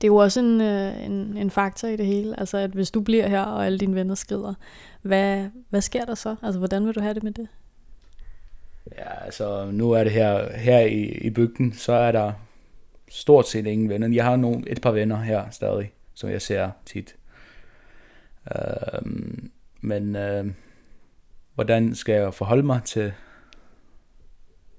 det 0.02 0.08
er 0.08 0.12
jo 0.12 0.16
også 0.16 0.40
en, 0.40 0.62
øh, 0.62 1.06
en, 1.06 1.38
en 1.38 1.52
faktor 1.52 1.88
i 1.88 1.96
det 1.96 2.06
hele. 2.06 2.40
Altså, 2.40 2.58
at 2.58 2.70
hvis 2.70 2.92
du 2.92 3.02
bliver 3.02 3.28
her, 3.28 3.42
og 3.42 3.66
alle 3.66 3.78
dine 3.78 3.96
venner 3.96 4.16
skrider, 4.16 4.54
hvad, 5.02 5.48
hvad 5.70 5.82
sker 5.82 6.06
der 6.06 6.16
så? 6.16 6.36
Altså, 6.44 6.60
hvordan 6.60 6.86
vil 6.86 6.96
du 6.96 7.02
have 7.02 7.14
det 7.14 7.24
med 7.24 7.32
det? 7.32 7.48
Ja, 8.92 9.26
altså 9.26 9.72
nu 9.72 9.92
er 9.92 10.04
det 10.04 10.14
her, 10.14 10.58
her 10.58 10.80
i, 10.80 11.04
i 11.04 11.30
bygden, 11.30 11.74
så 11.74 11.94
er 11.94 12.12
der 12.12 12.34
stort 13.10 13.48
set 13.48 13.66
ingen 13.66 13.90
venner. 13.90 14.08
Jeg 14.08 14.26
har 14.26 14.36
nogle, 14.36 14.70
et 14.70 14.82
par 14.82 14.92
venner 14.92 15.18
her 15.22 15.50
stadig, 15.50 15.94
som 16.14 16.30
jeg 16.30 16.42
ser 16.42 16.72
tit. 16.86 17.16
Øh, 18.56 19.02
men 19.82 20.16
øh, 20.16 20.46
hvordan 21.56 21.96
skal 21.96 22.16
jeg 22.16 22.34
forholde 22.34 22.64
mig 22.64 22.82
til 22.84 23.14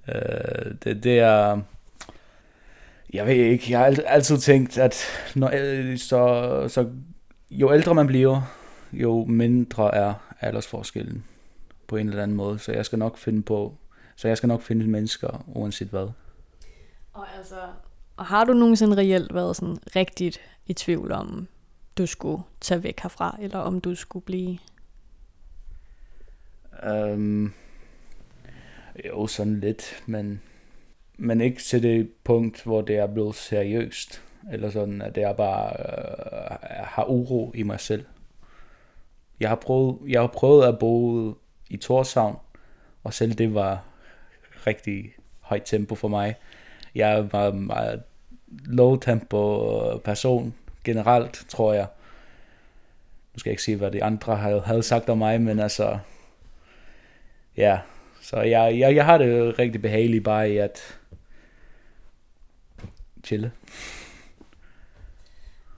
øh, 0.07 0.71
det, 0.83 1.03
det 1.03 1.19
er... 1.19 1.61
Jeg 3.13 3.25
ved 3.25 3.35
ikke, 3.35 3.71
jeg 3.71 3.79
har 3.79 4.03
altid 4.05 4.37
tænkt, 4.37 4.77
at 4.77 4.95
når, 5.35 5.51
øh, 5.53 5.97
så, 5.97 6.65
så 6.67 6.89
jo 7.51 7.73
ældre 7.73 7.95
man 7.95 8.07
bliver, 8.07 8.41
jo 8.93 9.25
mindre 9.25 9.95
er 9.95 10.13
aldersforskellen 10.41 11.23
på 11.87 11.95
en 11.95 12.09
eller 12.09 12.23
anden 12.23 12.37
måde. 12.37 12.59
Så 12.59 12.71
jeg 12.71 12.85
skal 12.85 12.99
nok 12.99 13.17
finde 13.17 13.41
på 13.41 13.77
så 14.17 14.27
jeg 14.27 14.37
skal 14.37 14.47
nok 14.47 14.61
finde 14.61 14.87
mennesker, 14.87 15.43
uanset 15.47 15.87
hvad. 15.87 16.09
Og 17.13 17.35
altså, 17.37 17.59
og 18.17 18.25
har 18.25 18.45
du 18.45 18.53
nogensinde 18.53 18.97
reelt 18.97 19.33
været 19.33 19.55
sådan 19.55 19.77
rigtigt 19.95 20.39
i 20.65 20.73
tvivl 20.73 21.11
om, 21.11 21.47
du 21.97 22.05
skulle 22.05 22.43
tage 22.61 22.83
væk 22.83 22.99
herfra, 22.99 23.37
eller 23.41 23.59
om 23.59 23.81
du 23.81 23.95
skulle 23.95 24.25
blive? 24.25 24.57
Um, 26.91 27.53
jo, 29.05 29.27
sådan 29.27 29.59
lidt, 29.59 30.03
men, 30.05 30.41
men 31.17 31.41
ikke 31.41 31.61
til 31.61 31.83
det 31.83 32.11
punkt, 32.23 32.63
hvor 32.63 32.81
det 32.81 32.97
er 32.97 33.07
blevet 33.07 33.35
seriøst, 33.35 34.21
eller 34.51 34.69
sådan, 34.69 35.01
at 35.01 35.15
det 35.15 35.23
er 35.23 35.33
bare 35.33 35.69
uh, 35.69 36.87
har 36.87 37.05
uro 37.09 37.51
i 37.55 37.63
mig 37.63 37.79
selv. 37.79 38.05
Jeg 39.39 39.49
har 39.49 39.55
prøvet, 39.55 39.97
jeg 40.07 40.21
har 40.21 40.27
prøvet 40.27 40.67
at 40.67 40.79
bo 40.79 41.29
i 41.69 41.77
Torshavn, 41.77 42.35
og 43.03 43.13
selv 43.13 43.33
det 43.33 43.53
var 43.53 43.83
rigtig 44.67 45.13
højt 45.47 45.63
tempo 45.65 45.95
for 45.95 46.07
mig. 46.07 46.35
Jeg 46.95 47.11
er 47.11 47.27
meget, 47.31 47.55
meget 47.55 48.03
low 48.65 48.95
tempo 48.95 49.97
person 49.97 50.53
generelt, 50.83 51.45
tror 51.49 51.73
jeg. 51.73 51.87
Nu 53.33 53.39
skal 53.39 53.49
jeg 53.49 53.53
ikke 53.53 53.63
sige, 53.63 53.77
hvad 53.77 53.91
de 53.91 54.03
andre 54.03 54.35
havde 54.65 54.83
sagt 54.83 55.09
om 55.09 55.17
mig, 55.17 55.41
men 55.41 55.59
altså, 55.59 55.99
ja, 57.57 57.79
så 58.21 58.37
jeg, 58.37 58.79
jeg, 58.79 58.95
jeg 58.95 59.05
har 59.05 59.17
det 59.17 59.59
rigtig 59.59 59.81
behageligt 59.81 60.23
bare 60.23 60.49
i 60.51 60.57
at 60.57 60.99
chille. 63.23 63.51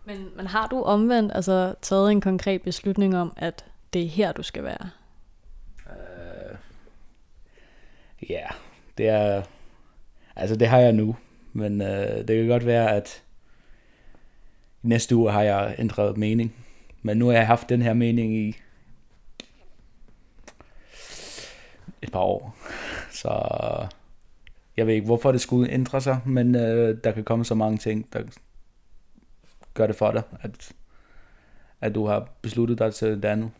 Men, 0.05 0.29
men 0.35 0.47
har 0.47 0.67
du 0.67 0.83
omvendt 0.83 1.31
altså 1.35 1.75
taget 1.81 2.11
en 2.11 2.21
konkret 2.21 2.61
beslutning 2.61 3.17
om, 3.17 3.33
at 3.37 3.65
det 3.93 4.03
er 4.03 4.07
her, 4.07 4.31
du 4.31 4.43
skal 4.43 4.63
være? 4.63 4.89
Uh, 5.85 6.57
ja, 8.29 8.35
yeah 8.35 8.51
det 8.99 9.07
er, 9.07 9.43
altså 10.35 10.55
det 10.55 10.67
har 10.67 10.77
jeg 10.77 10.93
nu, 10.93 11.15
men 11.53 11.81
øh, 11.81 12.27
det 12.27 12.27
kan 12.27 12.47
godt 12.47 12.65
være, 12.65 12.95
at 12.95 13.23
næste 14.81 15.15
uge 15.15 15.31
har 15.31 15.41
jeg 15.41 15.75
ændret 15.77 16.17
mening. 16.17 16.55
Men 17.01 17.17
nu 17.17 17.25
har 17.25 17.33
jeg 17.33 17.47
haft 17.47 17.69
den 17.69 17.81
her 17.81 17.93
mening 17.93 18.35
i 18.35 18.55
et 22.01 22.11
par 22.11 22.19
år. 22.19 22.55
Så 23.21 23.29
jeg 24.77 24.87
ved 24.87 24.93
ikke, 24.93 25.05
hvorfor 25.05 25.31
det 25.31 25.41
skulle 25.41 25.71
ændre 25.71 26.01
sig, 26.01 26.19
men 26.25 26.55
øh, 26.55 26.97
der 27.03 27.11
kan 27.11 27.23
komme 27.23 27.45
så 27.45 27.55
mange 27.55 27.77
ting, 27.77 28.13
der 28.13 28.23
gør 29.73 29.87
det 29.87 29.95
for 29.95 30.11
dig, 30.11 30.23
at, 30.41 30.71
at 31.81 31.95
du 31.95 32.05
har 32.05 32.29
besluttet 32.41 32.79
dig 32.79 32.93
til 32.93 33.09
det 33.09 33.25
andet. 33.25 33.51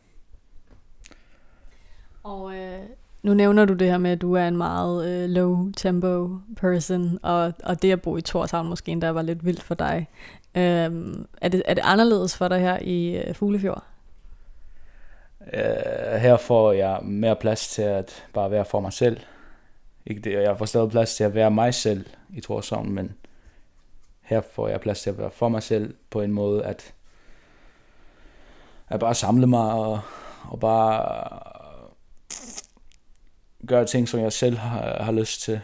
Og 2.24 2.55
øh, 2.55 2.86
nu 3.23 3.33
nævner 3.33 3.65
du 3.65 3.73
det 3.73 3.88
her 3.88 3.97
med, 3.97 4.11
at 4.11 4.21
du 4.21 4.33
er 4.33 4.47
en 4.47 4.57
meget 4.57 5.09
øh, 5.09 5.29
low 5.29 5.71
tempo 5.77 6.38
person, 6.57 7.19
og, 7.23 7.53
og 7.63 7.81
det 7.81 7.91
at 7.91 8.01
bo 8.01 8.17
i 8.17 8.21
Torshavn 8.21 8.67
måske 8.67 8.91
endda 8.91 9.09
var 9.09 9.21
lidt 9.21 9.45
vildt 9.45 9.63
for 9.63 9.75
dig. 9.75 10.07
Øhm, 10.55 11.25
er, 11.41 11.49
det, 11.49 11.63
er 11.65 11.73
det 11.73 11.81
anderledes 11.85 12.38
for 12.38 12.47
dig 12.47 12.59
her 12.59 12.79
i 12.81 13.17
øh, 13.17 13.35
Fuglefjord? 13.35 13.83
Øh, 15.53 16.19
her 16.21 16.38
får 16.38 16.71
jeg 16.71 16.99
mere 17.03 17.35
plads 17.35 17.67
til 17.67 17.81
at 17.81 18.25
bare 18.33 18.51
være 18.51 18.65
for 18.65 18.79
mig 18.79 18.93
selv. 18.93 19.19
Ikke 20.05 20.21
det, 20.21 20.33
jeg 20.33 20.57
får 20.57 20.65
stadig 20.65 20.89
plads 20.89 21.15
til 21.15 21.23
at 21.23 21.35
være 21.35 21.51
mig 21.51 21.73
selv 21.73 22.05
i 22.33 22.41
Torshavn, 22.41 22.91
men 22.91 23.15
her 24.21 24.41
får 24.41 24.67
jeg 24.67 24.81
plads 24.81 25.01
til 25.01 25.09
at 25.09 25.17
være 25.17 25.31
for 25.31 25.49
mig 25.49 25.63
selv 25.63 25.93
på 26.09 26.21
en 26.21 26.31
måde, 26.31 26.65
at 26.65 26.93
at 28.89 28.99
bare 28.99 29.15
samle 29.15 29.47
mig 29.47 29.73
og, 29.73 29.99
og 30.43 30.59
bare 30.59 31.58
gøre 33.67 33.85
ting, 33.85 34.09
som 34.09 34.19
jeg 34.19 34.33
selv 34.33 34.57
har, 34.57 35.03
har 35.03 35.11
lyst 35.11 35.41
til. 35.41 35.61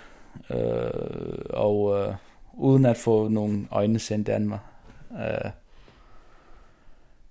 Øh, 0.50 1.46
og 1.50 2.00
øh, 2.00 2.16
uden 2.54 2.86
at 2.86 2.98
få 2.98 3.28
nogle 3.28 3.68
øjne 3.72 4.00
sendt 4.00 4.30
af 4.30 4.42
mig. 4.42 4.60
Øh, 5.12 5.52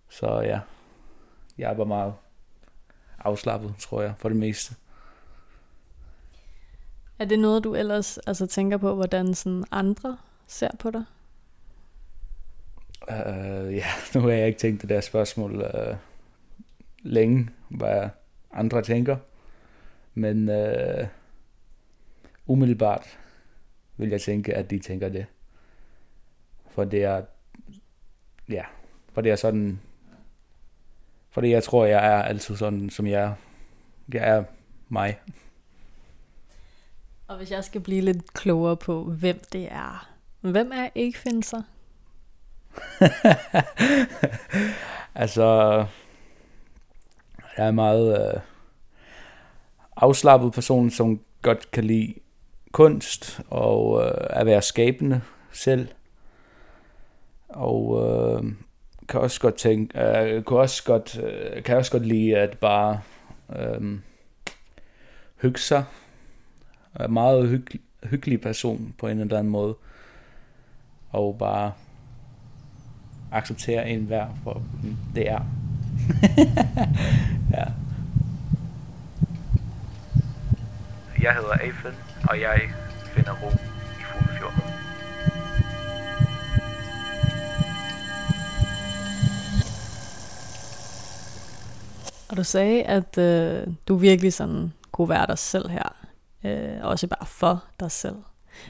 så 0.09 0.40
ja, 0.40 0.61
jeg 1.59 1.78
var 1.78 1.85
meget 1.85 2.14
afslappet, 3.18 3.75
tror 3.78 4.02
jeg, 4.02 4.14
for 4.18 4.28
det 4.28 4.38
meste. 4.38 4.75
Er 7.18 7.25
det 7.25 7.38
noget, 7.38 7.64
du 7.64 7.75
ellers 7.75 8.18
altså, 8.18 8.47
tænker 8.47 8.76
på, 8.76 8.94
hvordan 8.94 9.35
sådan 9.35 9.64
andre 9.71 10.18
ser 10.47 10.71
på 10.78 10.90
dig? 10.90 11.04
Uh, 13.09 13.75
ja, 13.75 13.87
nu 14.14 14.21
har 14.21 14.30
jeg 14.30 14.47
ikke 14.47 14.59
tænkt 14.59 14.83
det 14.83 14.88
der 14.88 15.00
spørgsmål 15.00 15.56
uh, 15.56 15.97
længe, 16.99 17.49
hvad 17.68 18.09
andre 18.52 18.83
tænker. 18.83 19.16
Men 20.14 20.49
øh, 20.49 21.06
umiddelbart 22.47 23.18
vil 23.97 24.09
jeg 24.09 24.21
tænke, 24.21 24.54
at 24.54 24.71
de 24.71 24.78
tænker 24.78 25.09
det. 25.09 25.26
For 26.71 26.85
det 26.85 27.04
er, 27.04 27.23
ja, 28.49 28.64
for 29.12 29.21
det 29.21 29.33
er 29.33 29.37
sådan, 29.37 29.80
fordi 31.30 31.50
jeg 31.50 31.62
tror, 31.62 31.85
jeg 31.85 32.06
er 32.06 32.23
altid 32.23 32.56
sådan, 32.56 32.90
som 32.90 33.06
jeg 33.06 33.23
er. 33.23 33.35
Jeg 34.12 34.28
er 34.28 34.44
mig. 34.88 35.18
Og 37.28 37.37
hvis 37.37 37.50
jeg 37.50 37.64
skal 37.64 37.80
blive 37.80 38.00
lidt 38.00 38.33
klogere 38.33 38.76
på, 38.76 39.04
hvem 39.04 39.40
det 39.52 39.73
er. 39.73 40.11
Hvem 40.40 40.73
er 40.73 40.88
ikke 40.94 41.18
Finser? 41.18 41.62
altså, 45.14 45.47
jeg 47.56 47.66
er 47.66 47.71
meget... 47.71 48.35
Øh, 48.35 48.40
afslappet 49.97 50.53
person, 50.53 50.91
som 50.91 51.21
godt 51.43 51.71
kan 51.71 51.85
lide 51.85 52.15
kunst 52.73 53.41
og 53.51 54.05
øh, 54.05 54.27
at 54.31 54.47
være 54.47 54.63
skabende 54.63 55.21
selv. 55.53 55.89
Og 57.49 58.07
øh, 58.07 58.53
kan 59.09 59.21
også 59.21 59.41
godt 59.41 59.55
tænke, 59.55 60.01
øh, 60.01 60.45
kan 60.45 60.57
også 60.57 60.85
godt, 60.85 61.19
øh, 61.19 61.63
kan 61.63 61.77
også 61.77 61.93
godt 61.93 62.07
lide 62.07 62.37
at 62.37 62.59
bare 62.59 63.01
øh, 63.57 63.99
hygge 65.43 65.61
sig. 65.61 65.85
Er 66.95 67.09
meget 67.09 67.49
hyggelig, 67.49 67.81
hyggelig 68.05 68.41
person 68.41 68.95
på 68.99 69.09
en 69.09 69.21
eller 69.21 69.39
anden 69.39 69.53
måde. 69.53 69.77
Og 71.11 71.39
bare 71.39 71.73
acceptere 73.33 73.89
en 73.89 74.05
hver 74.05 74.27
for 74.45 74.63
det 75.15 75.31
er. 75.31 75.41
ja. 77.57 77.84
Jeg 81.25 81.35
hedder 81.35 81.52
Afen, 81.52 81.95
og 82.31 82.40
jeg 82.40 82.61
finder 83.04 83.33
ro 83.43 83.49
i 84.00 84.04
Fuglefjorden. 84.04 84.62
Og 92.31 92.37
du 92.37 92.45
sagde, 92.45 92.83
at 92.83 93.19
øh, 93.19 93.66
du 93.88 93.95
virkelig 93.95 94.33
sådan 94.33 94.73
kunne 94.93 95.09
være 95.09 95.26
dig 95.26 95.38
selv 95.38 95.69
her. 95.69 95.97
Øh, 96.45 96.78
også 96.83 97.07
bare 97.07 97.26
for 97.26 97.64
dig 97.81 97.90
selv. 97.90 98.16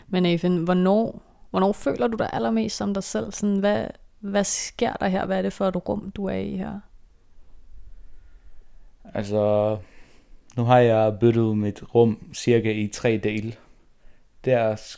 Men 0.08 0.26
Afen, 0.26 0.64
hvornår, 0.64 1.22
hvornår 1.50 1.72
føler 1.72 2.06
du 2.06 2.16
dig 2.16 2.30
allermest 2.32 2.76
som 2.76 2.94
dig 2.94 3.02
selv? 3.02 3.32
Sådan, 3.32 3.58
hvad, 3.58 3.86
hvad 4.20 4.44
sker 4.44 4.92
der 4.92 5.08
her? 5.08 5.26
Hvad 5.26 5.38
er 5.38 5.42
det 5.42 5.52
for 5.52 5.68
et 5.68 5.88
rum, 5.88 6.10
du 6.10 6.26
er 6.26 6.36
i 6.36 6.56
her? 6.56 6.80
Altså, 9.14 9.76
nu 10.56 10.64
har 10.64 10.78
jeg 10.78 11.18
byttet 11.20 11.58
mit 11.58 11.82
rum 11.94 12.30
cirka 12.34 12.72
i 12.72 12.88
tre 12.88 13.20
dele. 13.22 13.54
Der 14.44 14.58
er 14.58 14.96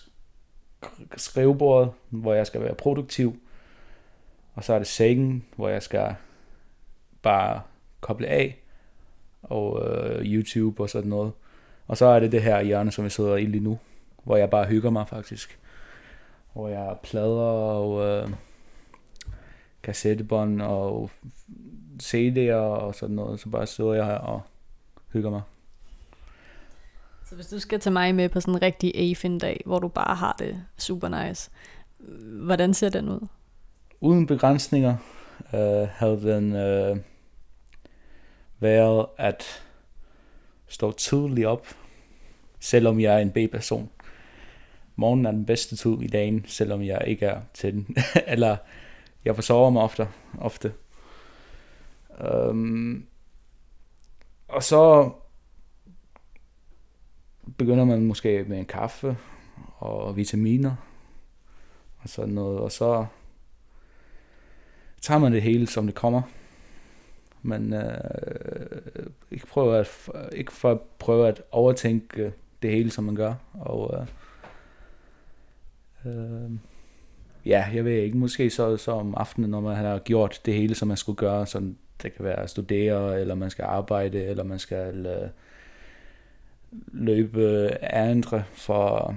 skrivebordet, 1.16 1.92
hvor 2.10 2.34
jeg 2.34 2.46
skal 2.46 2.60
være 2.60 2.75
produktiv. 2.75 3.36
Og 4.54 4.64
så 4.64 4.72
er 4.72 4.78
det 4.78 4.86
sengen, 4.86 5.44
hvor 5.56 5.68
jeg 5.68 5.82
skal 5.82 6.14
bare 7.22 7.60
koble 8.00 8.26
af. 8.26 8.62
Og 9.42 9.88
øh, 9.88 10.26
YouTube 10.26 10.82
og 10.82 10.90
sådan 10.90 11.10
noget. 11.10 11.32
Og 11.86 11.96
så 11.96 12.06
er 12.06 12.20
det 12.20 12.32
det 12.32 12.42
her 12.42 12.62
hjørne, 12.62 12.92
som 12.92 13.04
jeg 13.04 13.12
sidder 13.12 13.36
i 13.36 13.44
lige 13.44 13.64
nu. 13.64 13.78
Hvor 14.25 14.36
jeg 14.36 14.50
bare 14.50 14.66
hygger 14.66 14.90
mig 14.90 15.08
faktisk. 15.08 15.58
Hvor 16.52 16.68
jeg 16.68 16.96
plader 17.02 17.42
og 17.42 18.06
øh, 18.06 18.30
kassettebånd 19.82 20.62
og 20.62 21.10
CD'er 22.02 22.54
og 22.54 22.94
sådan 22.94 23.16
noget. 23.16 23.40
Så 23.40 23.48
bare 23.48 23.66
sidder 23.66 23.92
jeg 23.92 24.06
her 24.06 24.14
og 24.14 24.42
hygger 25.16 25.30
mig. 25.30 25.42
Så 27.25 27.35
hvis 27.35 27.46
du 27.46 27.58
skal 27.58 27.80
tage 27.80 27.92
mig 27.92 28.14
med 28.14 28.28
på 28.28 28.40
sådan 28.40 28.54
en 28.54 28.62
rigtig 28.62 29.11
AFIN-dag, 29.11 29.62
hvor 29.66 29.78
du 29.78 29.88
bare 29.88 30.16
har 30.16 30.37
det 30.38 30.64
super 30.78 31.08
nice, 31.08 31.50
hvordan 32.44 32.75
ser 32.75 32.88
den 32.88 33.08
ud? 33.08 33.26
Uden 34.00 34.26
begrænsninger 34.26 34.96
øh, 35.54 35.88
havde 35.90 36.23
den 36.23 36.56
øh, 36.56 36.96
været 38.61 39.06
at 39.18 39.44
stå 40.66 40.92
tidligt 40.92 41.46
op, 41.46 41.66
selvom 42.61 43.00
jeg 43.00 43.14
er 43.14 43.18
en 43.18 43.30
B-person. 43.30 43.90
Morgen 44.96 45.26
er 45.26 45.30
den 45.30 45.46
bedste 45.46 45.76
tid 45.76 46.00
i 46.00 46.06
dagen, 46.06 46.44
selvom 46.49 46.82
jeg 46.82 47.02
ikke 47.06 47.26
er 47.26 47.40
til 47.54 47.73
den. 47.73 47.96
Eller 48.26 48.56
jeg 49.25 49.35
forsover 49.35 49.70
mig 49.70 49.82
ofte. 49.82 50.08
ofte. 50.38 50.73
Um, 52.49 53.06
og 54.48 54.62
så 54.62 55.10
begynder 57.58 57.84
man 57.84 58.06
måske 58.06 58.44
med 58.48 58.58
en 58.58 58.64
kaffe 58.64 59.16
og 59.76 60.16
vitaminer 60.16 60.76
og 61.98 62.08
sådan 62.08 62.34
noget, 62.34 62.58
og 62.58 62.72
så 62.72 63.06
tager 65.00 65.18
man 65.18 65.32
det 65.32 65.42
hele, 65.42 65.66
som 65.66 65.86
det 65.86 65.94
kommer. 65.94 66.22
Men 67.42 67.72
øh, 67.72 69.06
ikke, 69.30 69.46
prøver 69.46 69.74
at, 69.74 70.08
ikke 70.32 70.52
for 70.52 70.70
at 70.70 70.80
prøve 70.98 71.28
at 71.28 71.42
overtænke 71.50 72.32
det 72.62 72.70
hele, 72.70 72.90
som 72.90 73.04
man 73.04 73.14
gør. 73.14 73.34
Og 73.52 74.06
øh, 76.04 76.14
øh, 76.14 76.50
ja, 77.46 77.70
jeg 77.74 77.84
ved 77.84 77.92
ikke, 77.92 78.16
måske 78.16 78.50
så, 78.50 78.76
så 78.76 78.92
om 78.92 79.14
aftenen, 79.14 79.50
når 79.50 79.60
man 79.60 79.76
har 79.76 79.98
gjort 79.98 80.40
det 80.46 80.54
hele, 80.54 80.74
som 80.74 80.88
man 80.88 80.96
skulle 80.96 81.16
gøre, 81.16 81.46
sådan 81.46 81.78
det 82.02 82.14
kan 82.14 82.24
være 82.24 82.40
at 82.40 82.50
studere, 82.50 83.20
eller 83.20 83.34
man 83.34 83.50
skal 83.50 83.62
arbejde, 83.62 84.24
eller 84.24 84.44
man 84.44 84.58
skal 84.58 85.06
øh, 85.06 85.28
løbe 86.86 87.70
andre 87.84 88.44
for, 88.52 89.14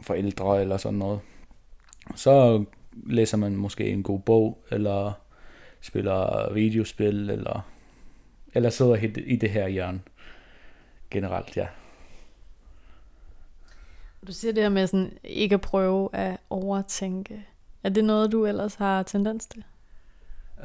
forældre 0.00 0.60
eller 0.60 0.76
sådan 0.76 0.98
noget. 0.98 1.20
Så 2.14 2.64
læser 3.06 3.36
man 3.36 3.56
måske 3.56 3.86
en 3.86 4.02
god 4.02 4.20
bog, 4.20 4.64
eller 4.70 5.12
spiller 5.80 6.52
videospil, 6.52 7.30
eller, 7.30 7.68
eller 8.54 8.70
sidder 8.70 8.94
i 9.26 9.36
det 9.36 9.50
her 9.50 9.68
hjørne 9.68 10.00
generelt, 11.10 11.56
ja. 11.56 11.66
Du 14.26 14.32
siger 14.32 14.52
det 14.52 14.62
her 14.62 14.70
med 14.70 14.86
sådan, 14.86 15.18
ikke 15.24 15.54
at 15.54 15.60
prøve 15.60 16.08
at 16.12 16.40
overtænke. 16.50 17.46
Er 17.84 17.88
det 17.88 18.04
noget, 18.04 18.32
du 18.32 18.46
ellers 18.46 18.74
har 18.74 19.02
tendens 19.02 19.46
til? 19.46 19.64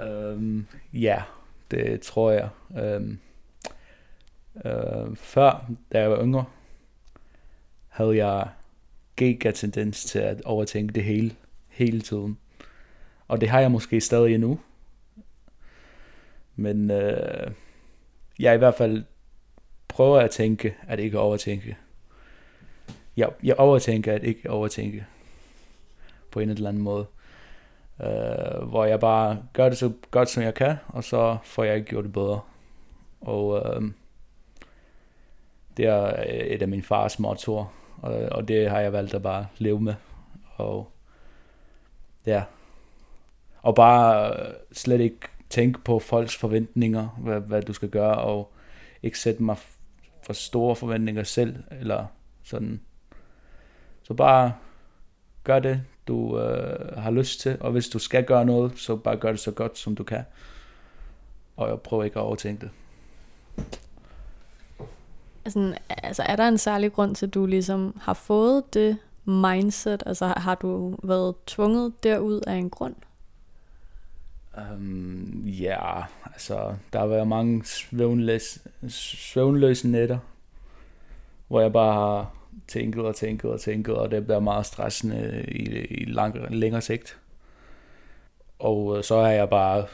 Øhm, 0.03 0.67
ja, 0.93 1.23
det 1.71 2.01
tror 2.01 2.31
jeg. 2.31 2.49
Øhm, 2.77 3.19
øh, 4.65 5.15
før, 5.15 5.69
da 5.91 5.99
jeg 5.99 6.11
var 6.11 6.23
yngre, 6.23 6.45
havde 7.87 8.25
jeg 8.25 8.47
giga 9.15 9.51
tendens 9.51 10.05
til 10.05 10.19
at 10.19 10.41
overtænke 10.41 10.93
det 10.93 11.03
hele, 11.03 11.35
hele 11.67 12.01
tiden. 12.01 12.37
Og 13.27 13.41
det 13.41 13.49
har 13.49 13.59
jeg 13.59 13.71
måske 13.71 14.01
stadig 14.01 14.35
endnu. 14.35 14.59
Men 16.55 16.91
øh, 16.91 17.51
jeg 18.39 18.55
i 18.55 18.57
hvert 18.57 18.75
fald 18.75 19.03
prøver 19.87 20.19
at 20.19 20.31
tænke, 20.31 20.75
at 20.87 20.99
ikke 20.99 21.19
overtænke. 21.19 21.77
Jeg, 23.17 23.29
jeg 23.43 23.55
overtænker 23.55 24.13
at 24.13 24.23
ikke 24.23 24.49
overtænke. 24.49 25.05
På 26.31 26.39
en 26.39 26.49
eller 26.49 26.69
anden 26.69 26.83
måde 26.83 27.05
øh, 28.03 28.67
hvor 28.67 28.85
jeg 28.85 28.99
bare 28.99 29.43
gør 29.53 29.69
det 29.69 29.77
så 29.77 29.91
godt, 30.11 30.29
som 30.29 30.43
jeg 30.43 30.53
kan, 30.53 30.75
og 30.87 31.03
så 31.03 31.37
får 31.43 31.63
jeg 31.63 31.75
ikke 31.75 31.87
gjort 31.87 32.03
det 32.03 32.13
bedre. 32.13 32.39
Og 33.21 33.57
øh, 33.65 33.91
det 35.77 35.85
er 35.85 36.05
øh, 36.05 36.25
et 36.25 36.61
af 36.61 36.67
min 36.67 36.83
fars 36.83 37.19
mottoer, 37.19 37.65
og, 38.01 38.13
og 38.13 38.47
det 38.47 38.69
har 38.69 38.79
jeg 38.79 38.93
valgt 38.93 39.13
at 39.13 39.23
bare 39.23 39.47
leve 39.57 39.81
med. 39.81 39.93
Og 40.55 40.91
ja, 42.25 42.43
og 43.61 43.75
bare 43.75 44.33
øh, 44.39 44.53
slet 44.71 45.01
ikke 45.01 45.19
tænke 45.49 45.79
på 45.79 45.99
folks 45.99 46.37
forventninger, 46.37 47.07
hvad, 47.07 47.39
hvad 47.39 47.61
du 47.61 47.73
skal 47.73 47.89
gøre, 47.89 48.15
og 48.15 48.53
ikke 49.03 49.19
sætte 49.19 49.43
mig 49.43 49.57
for 50.23 50.33
store 50.33 50.75
forventninger 50.75 51.23
selv, 51.23 51.55
eller 51.71 52.05
sådan. 52.43 52.81
Så 54.03 54.13
bare 54.13 54.53
gør 55.43 55.59
det, 55.59 55.83
du 56.07 56.39
øh, 56.39 56.97
har 56.97 57.11
lyst 57.11 57.39
til, 57.39 57.57
og 57.59 57.71
hvis 57.71 57.89
du 57.89 57.99
skal 57.99 58.25
gøre 58.25 58.45
noget, 58.45 58.71
så 58.75 58.95
bare 58.95 59.17
gør 59.17 59.31
det 59.31 59.39
så 59.39 59.51
godt, 59.51 59.77
som 59.77 59.95
du 59.95 60.03
kan. 60.03 60.23
Og 61.57 61.69
jeg 61.69 61.79
prøver 61.79 62.03
ikke 62.03 62.19
at 62.19 62.23
overtænke 62.23 62.61
det. 62.61 62.71
Altså, 65.45 65.77
altså 65.89 66.23
er 66.23 66.35
der 66.35 66.47
en 66.47 66.57
særlig 66.57 66.93
grund 66.93 67.15
til, 67.15 67.25
at 67.25 67.33
du 67.33 67.45
ligesom 67.45 67.97
har 68.01 68.13
fået 68.13 68.73
det 68.73 68.97
mindset? 69.25 70.03
Altså 70.05 70.25
har 70.37 70.55
du 70.55 70.97
været 71.03 71.35
tvunget 71.45 72.03
derud 72.03 72.41
af 72.47 72.53
en 72.53 72.69
grund? 72.69 72.95
Um, 74.57 75.43
ja, 75.45 76.03
altså 76.25 76.75
der 76.93 76.99
har 76.99 77.07
været 77.07 77.27
mange 77.27 77.65
svøvnløse, 77.65 78.59
svøvnløse 78.89 79.87
nætter, 79.87 80.19
hvor 81.47 81.61
jeg 81.61 81.73
bare 81.73 81.93
har 81.93 82.33
tænket 82.67 83.05
og 83.05 83.15
tænket 83.15 83.51
og 83.51 83.61
tænket, 83.61 83.95
og 83.95 84.11
det 84.11 84.25
bliver 84.25 84.39
meget 84.39 84.65
stressende 84.65 85.45
i, 85.47 85.63
i 85.85 86.05
lang, 86.05 86.55
længere 86.55 86.81
sigt. 86.81 87.19
Og 88.59 88.97
øh, 88.97 89.03
så 89.03 89.15
er 89.15 89.31
jeg 89.31 89.49
bare 89.49 89.87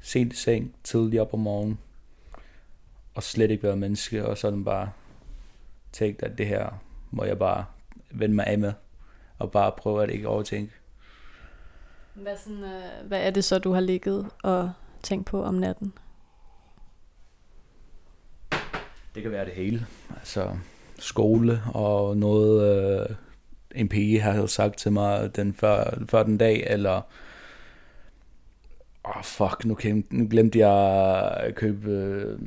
sent 0.00 0.32
i 0.32 0.36
seng, 0.36 0.74
tidligt 0.84 1.20
op 1.20 1.34
om 1.34 1.40
morgenen, 1.40 1.78
og 3.14 3.22
slet 3.22 3.50
ikke 3.50 3.62
været 3.62 3.78
menneske, 3.78 4.26
og 4.26 4.38
sådan 4.38 4.64
bare 4.64 4.92
tænkt, 5.92 6.22
at 6.22 6.38
det 6.38 6.46
her 6.46 6.80
må 7.10 7.24
jeg 7.24 7.38
bare 7.38 7.64
vende 8.10 8.34
mig 8.34 8.46
af 8.46 8.58
med, 8.58 8.72
og 9.38 9.50
bare 9.50 9.72
prøve 9.72 10.02
at 10.02 10.10
ikke 10.10 10.28
overtænke. 10.28 10.72
Hvad, 12.14 12.36
sådan, 12.36 12.64
øh, 12.64 13.06
hvad 13.06 13.26
er 13.26 13.30
det 13.30 13.44
så, 13.44 13.58
du 13.58 13.72
har 13.72 13.80
ligget 13.80 14.30
og 14.42 14.72
tænkt 15.02 15.26
på 15.26 15.42
om 15.42 15.54
natten? 15.54 15.92
Det 19.14 19.22
kan 19.22 19.32
være 19.32 19.44
det 19.44 19.54
hele. 19.54 19.86
Altså, 20.16 20.56
skole, 21.02 21.62
og 21.74 22.16
noget 22.16 22.62
øh, 23.00 23.16
en 23.74 23.88
pige 23.88 24.20
har 24.20 24.46
sagt 24.46 24.78
til 24.78 24.92
mig 24.92 25.36
den 25.36 25.54
før, 25.54 25.98
før 26.08 26.22
den 26.22 26.38
dag, 26.38 26.66
eller 26.66 27.00
åh 29.04 29.16
oh, 29.16 29.24
fuck, 29.24 29.64
nu, 29.64 29.74
kan, 29.74 30.04
nu 30.10 30.26
glemte 30.30 30.58
jeg 30.58 30.70
at 31.36 31.54
købe 31.54 31.90
øh, 31.90 32.38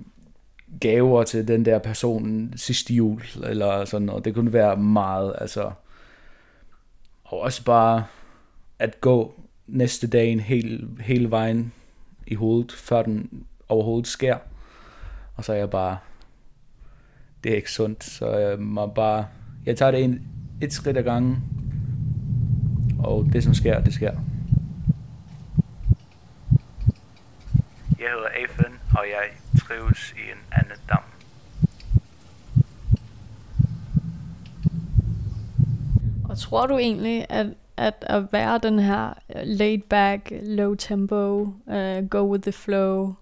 gaver 0.82 1.24
til 1.24 1.48
den 1.48 1.65
der 1.65 1.80
person 1.80 2.54
sidste 2.56 2.94
jul, 2.94 3.22
eller 3.44 3.86
sådan 3.86 4.06
noget. 4.06 4.26
Det 4.26 4.34
kunne 4.34 4.54
være 4.54 4.78
meget, 4.78 5.36
altså. 5.38 5.72
Og 7.24 7.39
også 7.39 7.63
bare 7.63 8.06
at 8.80 9.02
gå 9.02 9.39
næste 9.68 10.08
dag 10.08 10.32
en 10.32 10.39
hel, 10.39 10.88
hele 11.00 11.32
vejen 11.32 11.74
i 12.28 12.36
hovedet, 12.36 12.72
før 12.72 13.02
den 13.02 13.46
overhovedet 13.70 14.08
sker. 14.08 14.38
Og 15.36 15.44
så 15.44 15.54
er 15.54 15.58
jeg 15.58 15.70
bare, 15.70 15.98
det 17.46 17.52
er 17.52 17.56
ikke 17.56 17.72
sundt, 17.72 18.04
så 18.04 18.30
jeg 18.30 18.60
må 18.60 18.88
bare, 18.88 19.26
jeg 19.66 19.78
tager 19.78 19.92
det 19.92 20.04
en, 20.04 20.28
et 20.62 20.74
skridt 20.74 20.98
ad 20.98 21.04
gangen, 21.04 21.44
og 23.00 23.30
det 23.34 23.44
som 23.44 23.54
sker, 23.54 23.82
det 23.82 23.94
sker. 23.94 24.12
Jeg 28.00 28.10
hedder 28.10 28.28
Afen, 28.44 28.74
og 28.92 29.06
jeg 29.10 29.30
trives 29.60 30.16
i 30.18 30.32
en 30.32 30.38
anden 30.52 30.78
dam. 30.90 31.04
Og 36.30 36.38
tror 36.38 36.68
du 36.68 36.78
egentlig, 36.78 37.26
at, 37.30 37.48
at 37.78 37.94
at 38.02 38.24
være 38.32 38.60
den 38.64 38.80
her 38.80 39.14
laid 39.44 39.80
back, 39.90 40.32
low 40.44 40.76
tempo, 40.76 41.42
uh, 41.68 42.10
go 42.10 42.32
with 42.32 42.42
the 42.42 42.52
flow, 42.52 43.14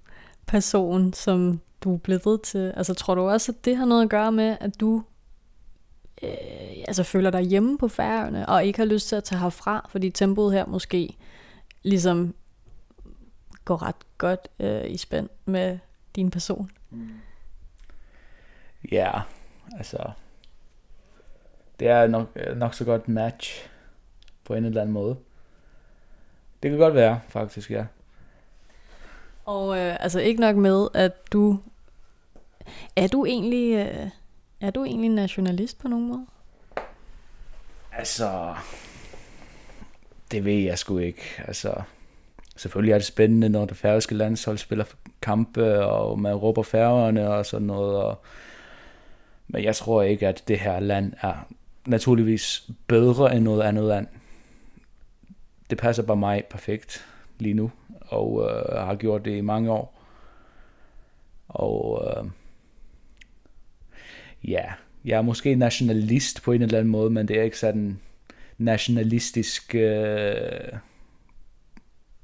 person, 0.47 1.13
som 1.13 1.59
du 1.83 1.93
er 1.93 1.97
blevet 1.97 2.41
til? 2.41 2.73
Altså 2.75 2.93
tror 2.93 3.15
du 3.15 3.21
også, 3.21 3.51
at 3.51 3.65
det 3.65 3.77
har 3.77 3.85
noget 3.85 4.03
at 4.03 4.09
gøre 4.09 4.31
med, 4.31 4.57
at 4.59 4.79
du 4.79 5.03
øh, 6.23 6.29
altså 6.87 7.03
føler 7.03 7.29
dig 7.29 7.41
hjemme 7.41 7.77
på 7.77 7.87
færøerne, 7.87 8.49
og 8.49 8.65
ikke 8.65 8.79
har 8.79 8.85
lyst 8.85 9.07
til 9.07 9.15
at 9.15 9.23
tage 9.23 9.39
herfra, 9.39 9.85
fordi 9.89 10.09
tempoet 10.09 10.53
her 10.53 10.65
måske 10.65 11.17
ligesom 11.83 12.35
går 13.65 13.83
ret 13.83 14.17
godt 14.17 14.47
øh, 14.59 14.91
i 14.91 14.97
spænd 14.97 15.29
med 15.45 15.77
din 16.15 16.31
person? 16.31 16.71
Mm. 16.89 17.09
Ja, 18.91 19.11
altså 19.77 20.11
det 21.79 21.87
er 21.87 22.07
nok, 22.07 22.37
nok 22.55 22.73
så 22.73 22.85
godt 22.85 23.07
match 23.07 23.69
på 24.43 24.53
en 24.53 24.65
eller 24.65 24.81
anden 24.81 24.93
måde. 24.93 25.17
Det 26.63 26.71
kan 26.71 26.79
godt 26.79 26.93
være, 26.93 27.19
faktisk, 27.29 27.71
ja. 27.71 27.85
Og 29.45 29.77
øh, 29.77 29.95
altså 29.99 30.19
ikke 30.19 30.41
nok 30.41 30.55
med, 30.55 30.87
at 30.93 31.33
du... 31.33 31.59
Er 32.95 33.07
du 33.07 33.25
egentlig... 33.25 33.75
Øh, 33.75 34.09
er 34.61 34.71
du 34.71 34.85
egentlig 34.85 35.09
nationalist 35.09 35.79
på 35.79 35.87
nogen 35.87 36.07
måde? 36.07 36.25
Altså... 37.91 38.55
Det 40.31 40.45
ved 40.45 40.53
jeg 40.53 40.77
sgu 40.77 40.97
ikke. 40.97 41.21
Altså... 41.47 41.81
Selvfølgelig 42.55 42.91
er 42.91 42.97
det 42.97 43.05
spændende, 43.05 43.49
når 43.49 43.65
det 43.65 43.77
færøske 43.77 44.15
landshold 44.15 44.57
spiller 44.57 44.85
kampe, 45.21 45.85
og 45.85 46.19
man 46.19 46.35
råber 46.35 46.63
færgerne 46.63 47.29
og 47.29 47.45
sådan 47.45 47.67
noget. 47.67 47.97
Og... 47.97 48.21
Men 49.47 49.63
jeg 49.63 49.75
tror 49.75 50.01
ikke, 50.01 50.27
at 50.27 50.43
det 50.47 50.59
her 50.59 50.79
land 50.79 51.13
er 51.21 51.47
naturligvis 51.85 52.69
bedre 52.87 53.35
end 53.35 53.43
noget 53.43 53.61
andet 53.61 53.83
land. 53.83 54.07
Det 55.69 55.77
passer 55.77 56.03
bare 56.03 56.17
mig 56.17 56.43
perfekt 56.49 57.05
lige 57.39 57.53
nu, 57.53 57.71
og 57.99 58.49
øh, 58.49 58.85
har 58.85 58.95
gjort 58.95 59.25
det 59.25 59.37
i 59.37 59.41
mange 59.41 59.71
år. 59.71 59.99
Og 61.47 62.03
øh, 62.07 62.29
ja, 64.43 64.63
jeg 65.05 65.17
er 65.17 65.21
måske 65.21 65.55
nationalist 65.55 66.43
på 66.43 66.51
en 66.51 66.61
eller 66.61 66.77
anden 66.77 66.91
måde, 66.91 67.09
men 67.09 67.27
det 67.27 67.39
er 67.39 67.43
ikke 67.43 67.59
sådan 67.59 67.99
nationalistisk 68.57 69.75
øh, 69.75 70.71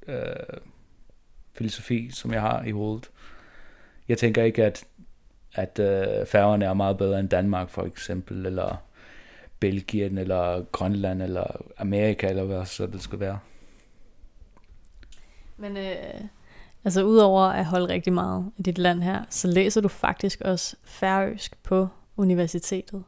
øh, 0.08 0.60
filosofi, 1.54 2.10
som 2.12 2.34
jeg 2.34 2.42
har 2.42 2.64
i 2.64 2.72
hovedet. 2.72 3.10
Jeg 4.08 4.18
tænker 4.18 4.44
ikke, 4.44 4.66
at, 4.66 4.86
at 5.54 5.80
øh, 5.80 6.26
færgerne 6.26 6.66
er 6.66 6.74
meget 6.74 6.98
bedre 6.98 7.20
end 7.20 7.30
Danmark, 7.30 7.70
for 7.70 7.84
eksempel, 7.84 8.46
eller 8.46 8.84
Belgien, 9.60 10.18
eller 10.18 10.64
Grønland, 10.72 11.22
eller 11.22 11.62
Amerika, 11.78 12.28
eller 12.28 12.44
hvad 12.44 12.66
så 12.66 12.88
det 12.88 13.02
skal 13.02 13.20
være. 13.20 13.40
Men 15.58 15.78
øh, 15.78 16.22
altså 16.86 17.04
udover 17.04 17.42
at 17.42 17.66
holde 17.66 17.88
rigtig 17.88 18.14
meget 18.14 18.52
i 18.58 18.62
dit 18.62 18.78
land 18.78 19.04
her, 19.04 19.24
så 19.30 19.48
læser 19.48 19.82
du 19.82 19.88
faktisk 19.88 20.42
også 20.42 20.76
færøsk 20.84 21.64
på 21.64 21.88
universitetet. 22.20 23.04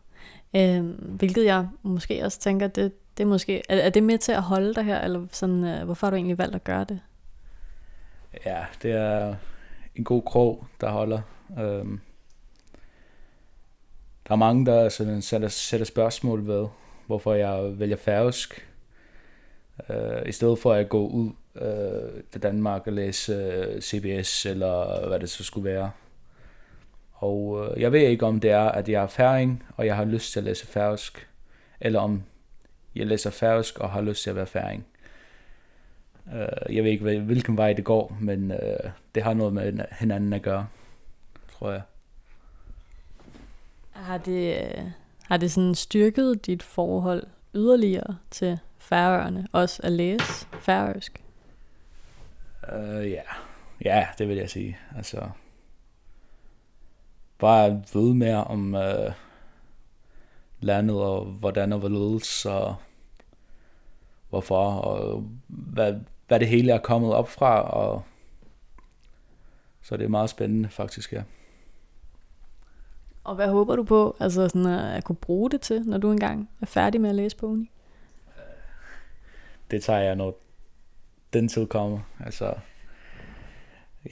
Øh, 0.55 0.85
hvilket 0.99 1.45
jeg 1.45 1.67
måske 1.83 2.25
også 2.25 2.39
tænker, 2.39 2.67
det, 2.67 2.91
det 3.17 3.23
er, 3.23 3.27
måske, 3.27 3.61
er, 3.69 3.77
er 3.77 3.89
det 3.89 4.03
med 4.03 4.17
til 4.17 4.31
at 4.31 4.41
holde 4.41 4.73
dig 4.73 4.83
her, 4.83 5.01
eller 5.01 5.27
sådan, 5.31 5.63
øh, 5.63 5.85
hvorfor 5.85 6.07
har 6.07 6.11
du 6.11 6.15
egentlig 6.15 6.37
valgt 6.37 6.55
at 6.55 6.63
gøre 6.63 6.83
det? 6.83 6.99
Ja, 8.45 8.65
det 8.81 8.91
er 8.91 9.35
en 9.95 10.03
god 10.03 10.21
krog, 10.21 10.65
der 10.81 10.89
holder. 10.89 11.21
Øhm, 11.59 11.99
der 14.27 14.31
er 14.31 14.35
mange, 14.35 14.65
der 14.65 14.89
sådan 14.89 15.21
sætter, 15.21 15.47
sætter 15.47 15.85
spørgsmål 15.85 16.47
ved, 16.47 16.67
hvorfor 17.07 17.33
jeg 17.33 17.79
vælger 17.79 17.97
færøsk, 17.97 18.67
øh, 19.89 20.21
i 20.25 20.31
stedet 20.31 20.59
for 20.59 20.73
at 20.73 20.89
gå 20.89 21.07
ud 21.07 21.31
øh, 21.55 22.23
til 22.31 22.43
Danmark 22.43 22.87
og 22.87 22.93
læse 22.93 23.33
øh, 23.33 23.81
CBS, 23.81 24.45
eller 24.45 25.07
hvad 25.07 25.19
det 25.19 25.29
så 25.29 25.43
skulle 25.43 25.69
være. 25.69 25.91
Og 27.21 27.65
øh, 27.65 27.81
jeg 27.81 27.91
ved 27.91 27.99
ikke, 27.99 28.25
om 28.25 28.39
det 28.39 28.51
er, 28.51 28.69
at 28.69 28.89
jeg 28.89 29.03
er 29.03 29.07
færing, 29.07 29.63
og 29.77 29.85
jeg 29.85 29.95
har 29.95 30.05
lyst 30.05 30.31
til 30.31 30.39
at 30.39 30.43
læse 30.43 30.67
færøsk, 30.67 31.27
eller 31.81 31.99
om 31.99 32.23
jeg 32.95 33.07
læser 33.07 33.29
færøsk 33.29 33.79
og 33.79 33.89
har 33.89 34.01
lyst 34.01 34.23
til 34.23 34.29
at 34.29 34.35
være 34.35 34.45
færing. 34.45 34.85
Øh, 36.33 36.75
jeg 36.75 36.83
ved 36.83 36.91
ikke, 36.91 37.19
hvilken 37.19 37.57
vej 37.57 37.73
det 37.73 37.85
går, 37.85 38.17
men 38.19 38.51
øh, 38.51 38.89
det 39.15 39.23
har 39.23 39.33
noget 39.33 39.53
med 39.53 39.79
hinanden 39.99 40.33
at 40.33 40.41
gøre, 40.41 40.67
tror 41.57 41.71
jeg. 41.71 41.81
Har 43.91 44.17
det, 44.17 44.55
har 45.23 45.37
det 45.37 45.51
sådan 45.51 45.75
styrket 45.75 46.45
dit 46.45 46.63
forhold 46.63 47.23
yderligere 47.55 48.17
til 48.31 48.59
færøerne, 48.79 49.47
også 49.51 49.81
at 49.83 49.91
læse 49.91 50.47
færøsk? 50.59 51.23
Uh, 52.73 53.11
ja. 53.11 53.21
ja, 53.85 54.07
det 54.17 54.27
vil 54.27 54.37
jeg 54.37 54.49
sige. 54.49 54.77
Altså, 54.97 55.29
bare 57.41 57.83
vide 57.93 58.15
mere 58.15 58.43
om 58.43 58.73
uh, 58.73 59.13
landet, 60.59 61.01
og 61.01 61.25
hvordan 61.25 61.73
og 61.73 61.79
hvorledes, 61.79 62.45
og 62.45 62.75
hvorfor, 64.29 64.71
og 64.71 65.29
hvad, 65.47 65.95
hvad 66.27 66.39
det 66.39 66.47
hele 66.47 66.71
er 66.71 66.77
kommet 66.77 67.13
op 67.13 67.29
fra, 67.29 67.61
og 67.61 68.03
så 69.81 69.97
det 69.97 70.03
er 70.03 70.09
meget 70.09 70.29
spændende 70.29 70.69
faktisk, 70.69 71.13
ja. 71.13 71.23
Og 73.23 73.35
hvad 73.35 73.47
håber 73.47 73.75
du 73.75 73.83
på 73.83 74.15
altså 74.19 74.49
sådan 74.49 74.65
at 74.65 75.03
kunne 75.03 75.15
bruge 75.15 75.49
det 75.49 75.61
til, 75.61 75.81
når 75.81 75.97
du 75.97 76.11
engang 76.11 76.49
er 76.61 76.65
færdig 76.65 77.01
med 77.01 77.09
at 77.09 77.15
læse 77.15 77.37
på 77.37 77.45
uni? 77.45 77.71
Det 79.71 79.83
tager 79.83 79.99
jeg, 79.99 80.15
når 80.15 80.37
den 81.33 81.47
tid 81.47 81.67
kommer. 81.67 81.99
Altså, 82.19 82.53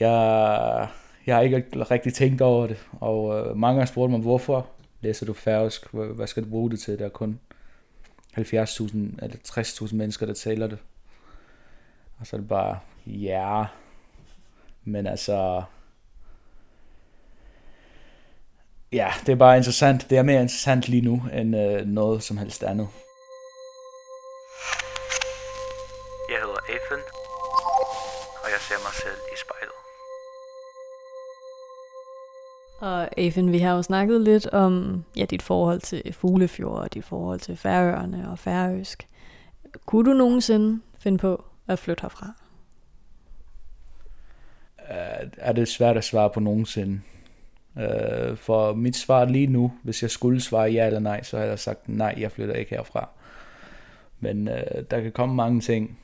jeg, 0.00 0.88
jeg 1.26 1.36
har 1.36 1.42
ikke 1.42 1.64
rigtig 1.90 2.14
tænkt 2.14 2.40
over 2.40 2.66
det, 2.66 2.86
og 3.00 3.38
øh, 3.38 3.56
mange 3.56 3.78
har 3.78 3.86
spurgt 3.86 4.10
mig, 4.10 4.20
hvorfor 4.20 4.66
læser 5.00 5.26
du 5.26 5.32
færøsk? 5.32 5.92
Hvad 5.92 6.26
skal 6.26 6.44
du 6.44 6.48
bruge 6.48 6.70
det 6.70 6.80
til? 6.80 6.98
Der 6.98 7.04
er 7.04 7.08
kun 7.08 7.40
70.000 8.38 8.44
eller 9.22 9.36
60.000 9.48 9.94
mennesker, 9.94 10.26
der 10.26 10.34
taler 10.34 10.66
det. 10.66 10.78
Og 12.20 12.26
så 12.26 12.36
er 12.36 12.40
det 12.40 12.48
bare, 12.48 12.78
ja, 13.06 13.64
men 14.84 15.06
altså, 15.06 15.62
ja, 18.92 19.12
det 19.26 19.32
er 19.32 19.36
bare 19.36 19.56
interessant. 19.56 20.10
Det 20.10 20.18
er 20.18 20.22
mere 20.22 20.40
interessant 20.40 20.88
lige 20.88 21.02
nu, 21.02 21.22
end 21.32 21.56
øh, 21.56 21.86
noget 21.86 22.22
som 22.22 22.36
helst 22.36 22.62
andet. 22.62 22.88
Jeg 26.30 26.38
hedder 26.38 26.60
Ethan, 26.68 27.02
og 28.42 28.48
jeg 28.54 28.60
ser 28.60 28.78
mig 28.86 28.94
selv 29.02 29.20
i 29.34 29.36
spejlet. 29.36 29.59
Og 32.80 33.08
Ethan, 33.16 33.52
vi 33.52 33.58
har 33.58 33.74
jo 33.74 33.82
snakket 33.82 34.20
lidt 34.20 34.46
om 34.46 35.04
ja, 35.16 35.24
dit 35.24 35.42
forhold 35.42 35.80
til 35.80 36.12
fuglefjord, 36.12 36.78
og 36.78 36.94
dit 36.94 37.04
forhold 37.04 37.40
til 37.40 37.56
færøerne 37.56 38.30
og 38.30 38.38
færøsk. 38.38 39.06
Kunne 39.86 40.10
du 40.10 40.16
nogensinde 40.16 40.80
finde 40.98 41.18
på 41.18 41.44
at 41.66 41.78
flytte 41.78 42.02
herfra? 42.02 42.32
Øh, 44.90 45.30
er 45.36 45.52
det 45.52 45.68
svært 45.68 45.96
at 45.96 46.04
svare 46.04 46.30
på 46.30 46.40
nogensinde. 46.40 47.00
Uh, 47.76 48.36
for 48.36 48.74
mit 48.74 48.96
svar 48.96 49.24
lige 49.24 49.46
nu, 49.46 49.72
hvis 49.82 50.02
jeg 50.02 50.10
skulle 50.10 50.40
svare 50.40 50.70
ja 50.70 50.86
eller 50.86 51.00
nej, 51.00 51.22
så 51.22 51.38
har 51.38 51.44
jeg 51.44 51.58
sagt 51.58 51.88
nej, 51.88 52.14
jeg 52.18 52.32
flytter 52.32 52.54
ikke 52.54 52.74
herfra. 52.74 53.08
Men 54.20 54.48
øh, 54.48 54.84
der 54.90 55.00
kan 55.00 55.12
komme 55.12 55.34
mange 55.34 55.60
ting, 55.60 55.98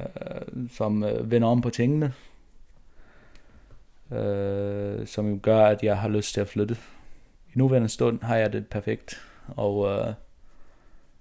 øh, 0.00 0.68
som 0.70 1.04
øh, 1.04 1.30
vender 1.30 1.48
om 1.48 1.60
på 1.60 1.70
tingene, 1.70 2.12
uh, 4.10 5.06
som 5.06 5.40
gør, 5.40 5.66
at 5.66 5.82
jeg 5.82 5.98
har 5.98 6.08
lyst 6.08 6.34
til 6.34 6.40
at 6.40 6.48
flytte. 6.48 6.76
I 7.54 7.58
nuværende 7.58 7.88
stund 7.88 8.22
har 8.22 8.36
jeg 8.36 8.52
det 8.52 8.66
perfekt, 8.66 9.20
og, 9.48 9.78
uh, 9.78 10.14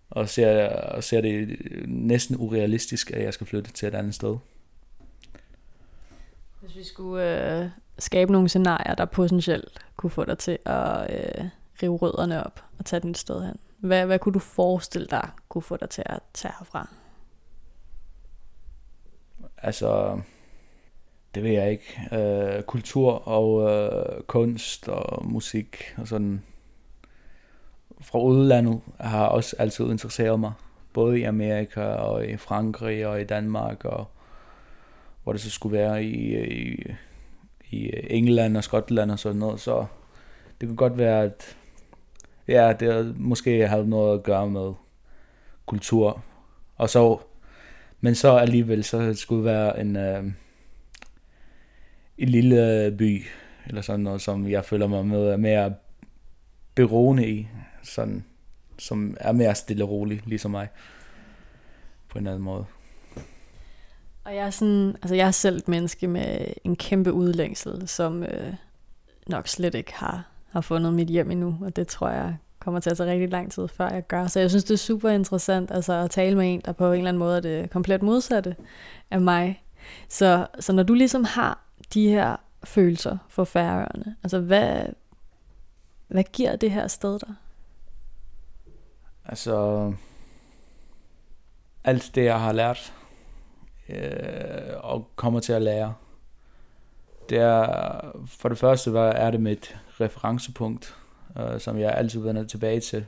og, 0.09 0.29
ser, 0.29 0.69
og 0.69 1.03
ser 1.03 1.21
det 1.21 1.57
næsten 1.87 2.35
urealistisk, 2.39 3.11
at 3.11 3.23
jeg 3.23 3.33
skal 3.33 3.47
flytte 3.47 3.71
til 3.71 3.87
et 3.87 3.95
andet 3.95 4.15
sted. 4.15 4.37
Hvis 6.61 6.75
vi 6.75 6.83
skulle 6.83 7.61
øh, 7.63 7.69
skabe 7.99 8.31
nogle 8.31 8.49
scenarier, 8.49 8.95
der 8.95 9.05
potentielt 9.05 9.85
kunne 9.95 10.09
få 10.09 10.25
dig 10.25 10.37
til 10.37 10.57
at 10.65 11.13
øh, 11.13 11.45
rive 11.83 11.97
rødderne 11.97 12.45
op 12.45 12.63
og 12.79 12.85
tage 12.85 12.99
den 12.99 13.09
et 13.09 13.17
sted 13.17 13.45
hen, 13.45 13.59
hvad, 13.77 14.05
hvad 14.05 14.19
kunne 14.19 14.33
du 14.33 14.39
forestille 14.39 15.07
dig 15.07 15.29
kunne 15.49 15.61
få 15.61 15.77
dig 15.77 15.89
til 15.89 16.03
at 16.05 16.19
tage 16.33 16.53
herfra? 16.59 16.89
Altså, 19.57 20.21
det 21.35 21.43
ved 21.43 21.51
jeg 21.51 21.71
ikke. 21.71 22.09
Øh, 22.13 22.63
kultur 22.63 23.27
og 23.27 23.71
øh, 23.71 24.23
kunst 24.27 24.89
og 24.89 25.25
musik 25.27 25.77
og 25.97 26.07
sådan 26.07 26.41
fra 28.01 28.19
udlandet 28.19 28.81
har 28.99 29.25
også 29.25 29.55
altid 29.59 29.91
interesseret 29.91 30.39
mig. 30.39 30.51
Både 30.93 31.19
i 31.19 31.23
Amerika 31.23 31.81
og 31.81 32.25
i 32.25 32.37
Frankrig 32.37 33.07
og 33.07 33.21
i 33.21 33.23
Danmark 33.23 33.85
og 33.85 34.07
hvor 35.23 35.31
det 35.31 35.41
så 35.41 35.49
skulle 35.49 35.77
være 35.77 36.03
i, 36.03 36.43
i, 36.43 36.83
i 37.69 37.91
England 38.09 38.57
og 38.57 38.63
Skotland 38.63 39.11
og 39.11 39.19
sådan 39.19 39.39
noget. 39.39 39.59
Så 39.59 39.85
det 40.61 40.69
kunne 40.69 40.77
godt 40.77 40.97
være, 40.97 41.23
at 41.23 41.57
ja, 42.47 42.73
det 42.79 43.19
måske 43.19 43.67
havde 43.67 43.89
noget 43.89 44.17
at 44.17 44.23
gøre 44.23 44.49
med 44.49 44.73
kultur. 45.65 46.23
Og 46.77 46.89
så, 46.89 47.17
men 48.01 48.15
så 48.15 48.35
alligevel, 48.37 48.83
så 48.83 49.13
skulle 49.13 49.39
det 49.39 49.45
være 49.45 49.79
en, 49.79 49.95
øh, 49.95 50.23
en 52.17 52.29
lille 52.29 52.85
øh, 52.85 52.97
by, 52.97 53.25
eller 53.67 53.81
sådan 53.81 53.99
noget, 53.99 54.21
som 54.21 54.49
jeg 54.49 54.65
føler 54.65 54.87
mig 54.87 55.05
med 55.05 55.37
mere 55.37 55.73
beroende 56.75 57.29
i, 57.29 57.47
sådan, 57.83 58.23
som 58.77 59.17
er 59.19 59.31
mere 59.31 59.55
stille 59.55 59.83
og 59.83 59.89
rolig, 59.89 60.21
ligesom 60.25 60.51
mig, 60.51 60.67
på 62.09 62.17
en 62.19 62.27
anden 62.27 62.43
måde. 62.43 62.65
Og 64.23 64.35
jeg 64.35 64.45
er, 64.45 64.49
sådan, 64.49 64.95
altså 65.01 65.15
jeg 65.15 65.27
er 65.27 65.31
selv 65.31 65.57
et 65.57 65.67
menneske 65.67 66.07
med 66.07 66.47
en 66.63 66.75
kæmpe 66.75 67.13
udlængsel, 67.13 67.87
som 67.87 68.23
øh, 68.23 68.53
nok 69.27 69.47
slet 69.47 69.75
ikke 69.75 69.93
har, 69.93 70.27
har 70.51 70.61
fundet 70.61 70.93
mit 70.93 71.07
hjem 71.07 71.31
endnu, 71.31 71.57
og 71.61 71.75
det 71.75 71.87
tror 71.87 72.09
jeg 72.09 72.37
kommer 72.59 72.79
til 72.79 72.89
at 72.89 72.97
tage 72.97 73.11
rigtig 73.11 73.29
lang 73.29 73.51
tid, 73.51 73.67
før 73.67 73.89
jeg 73.89 74.07
gør. 74.07 74.27
Så 74.27 74.39
jeg 74.39 74.49
synes, 74.49 74.63
det 74.63 74.73
er 74.73 74.77
super 74.77 75.09
interessant 75.09 75.71
altså, 75.71 75.93
at 75.93 76.11
tale 76.11 76.37
med 76.37 76.53
en, 76.53 76.61
der 76.65 76.71
på 76.71 76.91
en 76.91 76.97
eller 76.97 77.09
anden 77.09 77.19
måde 77.19 77.37
er 77.37 77.41
det 77.41 77.69
komplet 77.69 78.03
modsatte 78.03 78.55
af 79.11 79.21
mig. 79.21 79.63
Så, 80.09 80.47
så 80.59 80.73
når 80.73 80.83
du 80.83 80.93
ligesom 80.93 81.23
har 81.23 81.64
de 81.93 82.09
her 82.09 82.35
følelser 82.63 83.17
for 83.29 83.43
færøerne, 83.43 84.15
altså 84.23 84.39
hvad, 84.39 84.85
hvad 86.07 86.23
giver 86.23 86.55
det 86.55 86.71
her 86.71 86.87
sted 86.87 87.19
dig? 87.19 87.35
Altså, 89.25 89.93
alt 91.83 92.11
det, 92.15 92.25
jeg 92.25 92.39
har 92.39 92.51
lært, 92.51 92.93
øh, 93.89 94.73
og 94.77 95.11
kommer 95.15 95.39
til 95.39 95.53
at 95.53 95.61
lære, 95.61 95.93
det 97.29 97.37
er, 97.37 98.11
for 98.27 98.49
det 98.49 98.57
første, 98.57 98.91
hvad 98.91 99.11
er 99.15 99.31
det 99.31 99.41
mit 99.41 99.77
referencepunkt, 100.01 100.95
øh, 101.37 101.59
som 101.59 101.79
jeg 101.79 101.93
altid 101.93 102.19
vender 102.19 102.43
tilbage 102.43 102.79
til, 102.79 103.05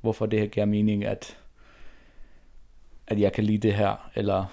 hvorfor 0.00 0.26
det 0.26 0.40
her 0.40 0.46
giver 0.46 0.66
mening, 0.66 1.04
at, 1.04 1.36
at 3.06 3.20
jeg 3.20 3.32
kan 3.32 3.44
lide 3.44 3.58
det 3.58 3.74
her, 3.74 4.10
eller 4.14 4.44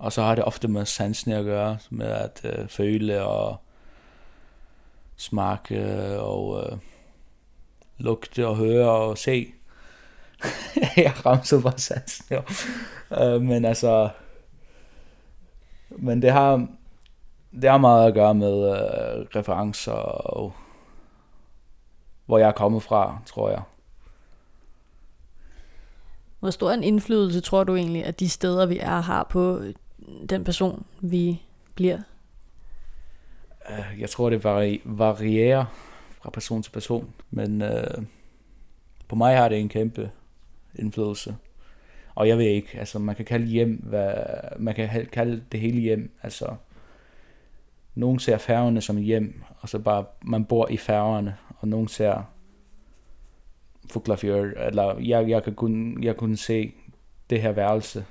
og 0.00 0.12
så 0.12 0.22
har 0.22 0.34
det 0.34 0.44
ofte 0.44 0.68
med 0.68 0.86
sansene 0.86 1.36
at 1.36 1.44
gøre, 1.44 1.78
med 1.90 2.06
at 2.06 2.40
øh, 2.44 2.68
føle 2.68 3.24
og 3.24 3.56
smage 5.16 5.76
øh, 5.76 6.22
og 6.22 6.64
øh, 6.64 6.78
lugte 7.98 8.46
og 8.46 8.56
høre 8.56 8.90
og 8.90 9.18
se. 9.18 9.52
jeg 10.96 11.26
ramte 11.26 11.60
bare 11.62 11.78
sansene. 11.78 12.42
Øh, 13.20 13.42
men 13.42 13.64
altså, 13.64 14.08
men 15.88 16.22
det 16.22 16.32
har, 16.32 16.66
det 17.52 17.70
har 17.70 17.78
meget 17.78 18.08
at 18.08 18.14
gøre 18.14 18.34
med 18.34 18.70
øh, 18.70 19.26
referencer 19.36 19.92
og 19.92 20.52
hvor 22.26 22.38
jeg 22.38 22.48
er 22.48 22.52
kommet 22.52 22.82
fra, 22.82 23.18
tror 23.26 23.50
jeg. 23.50 23.62
Hvor 26.40 26.50
stor 26.50 26.70
en 26.70 26.82
indflydelse 26.82 27.40
tror 27.40 27.64
du 27.64 27.76
egentlig, 27.76 28.04
at 28.04 28.20
de 28.20 28.28
steder, 28.28 28.66
vi 28.66 28.78
er, 28.78 29.00
har 29.00 29.24
på 29.30 29.62
den 30.30 30.44
person, 30.44 30.86
vi 31.00 31.42
bliver? 31.74 31.98
Øh, 33.70 34.00
jeg 34.00 34.10
tror, 34.10 34.30
det 34.30 34.44
vari- 34.44 34.82
varierer 34.84 35.64
fra 36.22 36.30
person 36.30 36.62
til 36.62 36.70
person, 36.70 37.14
men 37.30 37.62
øh, 37.62 38.02
på 39.08 39.16
mig 39.16 39.36
har 39.36 39.48
det 39.48 39.60
en 39.60 39.68
kæmpe 39.68 40.10
indflydelse. 40.74 41.36
Og 42.14 42.28
jeg 42.28 42.38
ved 42.38 42.44
ikke, 42.44 42.78
altså 42.78 42.98
man 42.98 43.16
kan 43.16 43.24
kalde 43.24 43.46
hjem, 43.46 43.76
hvad, 43.76 44.14
man 44.58 44.74
kan 44.74 45.06
kalde 45.12 45.44
det 45.52 45.60
hele 45.60 45.80
hjem, 45.80 46.10
altså 46.22 46.54
nogen 47.94 48.18
ser 48.18 48.38
færgerne 48.38 48.80
som 48.80 48.96
hjem, 48.96 49.42
og 49.60 49.68
så 49.68 49.78
bare, 49.78 50.04
man 50.22 50.44
bor 50.44 50.68
i 50.68 50.76
færgerne, 50.76 51.36
og 51.58 51.68
nogen 51.68 51.88
ser 51.88 52.22
Fuglafjord, 53.90 54.46
eller 54.56 54.98
jeg, 54.98 55.28
jeg, 55.28 55.42
kan 55.42 55.54
kun, 55.54 56.02
jeg 56.02 56.16
kunne 56.16 56.36
se 56.36 56.72
det 57.30 57.42
her 57.42 57.52
værelse, 57.52 58.04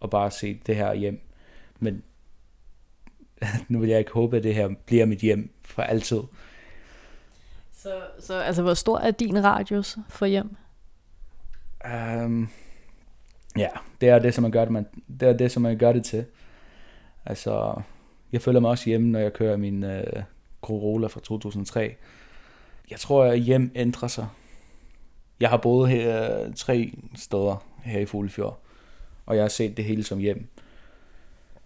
og 0.00 0.10
bare 0.10 0.30
se 0.30 0.60
det 0.66 0.76
her 0.76 0.94
hjem. 0.94 1.20
Men 1.80 2.02
nu 3.68 3.78
vil 3.78 3.88
jeg 3.88 3.98
ikke 3.98 4.12
håbe, 4.12 4.36
at 4.36 4.42
det 4.42 4.54
her 4.54 4.68
bliver 4.86 5.06
mit 5.06 5.18
hjem 5.18 5.50
for 5.64 5.82
altid. 5.82 6.20
Så, 7.72 8.02
så 8.18 8.34
altså, 8.34 8.62
hvor 8.62 8.74
stor 8.74 8.98
er 8.98 9.10
din 9.10 9.44
radius 9.44 9.98
for 10.08 10.26
hjem? 10.26 10.56
Um, 12.24 12.48
ja, 13.56 13.68
det 14.00 14.08
er 14.08 14.18
det, 14.18 14.34
som 14.34 14.42
man 14.42 14.50
gør 14.50 14.64
det, 14.64 14.72
man, 14.72 14.86
det 15.20 15.28
er 15.28 15.32
det, 15.32 15.52
som 15.52 15.62
man 15.62 15.78
gør 15.78 15.92
det 15.92 16.04
til. 16.04 16.24
Altså, 17.26 17.82
jeg 18.32 18.42
føler 18.42 18.60
mig 18.60 18.70
også 18.70 18.84
hjemme, 18.90 19.08
når 19.08 19.18
jeg 19.18 19.32
kører 19.32 19.56
min 19.56 19.84
uh, 19.84 20.22
Corolla 20.60 21.06
fra 21.06 21.20
2003. 21.20 21.96
Jeg 22.90 23.00
tror, 23.00 23.24
at 23.24 23.40
hjem 23.40 23.72
ændrer 23.74 24.08
sig. 24.08 24.28
Jeg 25.40 25.48
har 25.50 25.56
boet 25.56 25.90
her 25.90 26.46
uh, 26.46 26.54
tre 26.54 26.92
steder 27.16 27.64
her 27.84 28.00
i 28.00 28.06
Fuglefjord, 28.06 28.60
og 29.26 29.36
jeg 29.36 29.44
har 29.44 29.48
set 29.48 29.76
det 29.76 29.84
hele 29.84 30.04
som 30.04 30.18
hjem. 30.18 30.48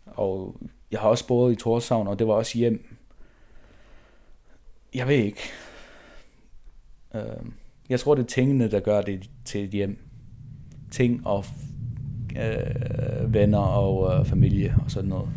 Og 0.07 0.57
jeg 0.91 1.01
har 1.01 1.09
også 1.09 1.27
boet 1.27 1.53
i 1.53 1.57
Torshavn, 1.57 2.09
og 2.09 2.19
det 2.19 2.27
var 2.27 2.35
også 2.35 2.59
hjem. 2.59 2.97
Jeg 4.95 5.09
ved 5.09 5.17
ikke. 5.17 5.51
Øh, 7.15 7.23
jeg 7.89 8.01
tror, 8.01 8.15
det 8.15 8.23
er 8.23 8.27
tingene, 8.27 8.71
der 8.71 8.81
gør 8.81 9.03
det 9.03 9.31
til 9.45 9.65
et 9.65 9.71
hjem. 9.71 9.99
Ting 10.91 11.27
og 11.27 11.45
øh, 12.39 13.35
venner 13.35 13.59
og 13.59 14.21
øh, 14.21 14.27
familie 14.27 14.75
og 14.85 14.91
sådan 14.91 15.09
noget. 15.09 15.29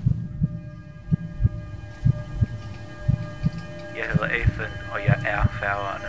Jeg 3.98 4.06
hedder 4.12 4.26
Afen, 4.26 4.72
og 4.94 5.00
jeg 5.08 5.24
er 5.28 5.48
færgerne. 5.60 6.07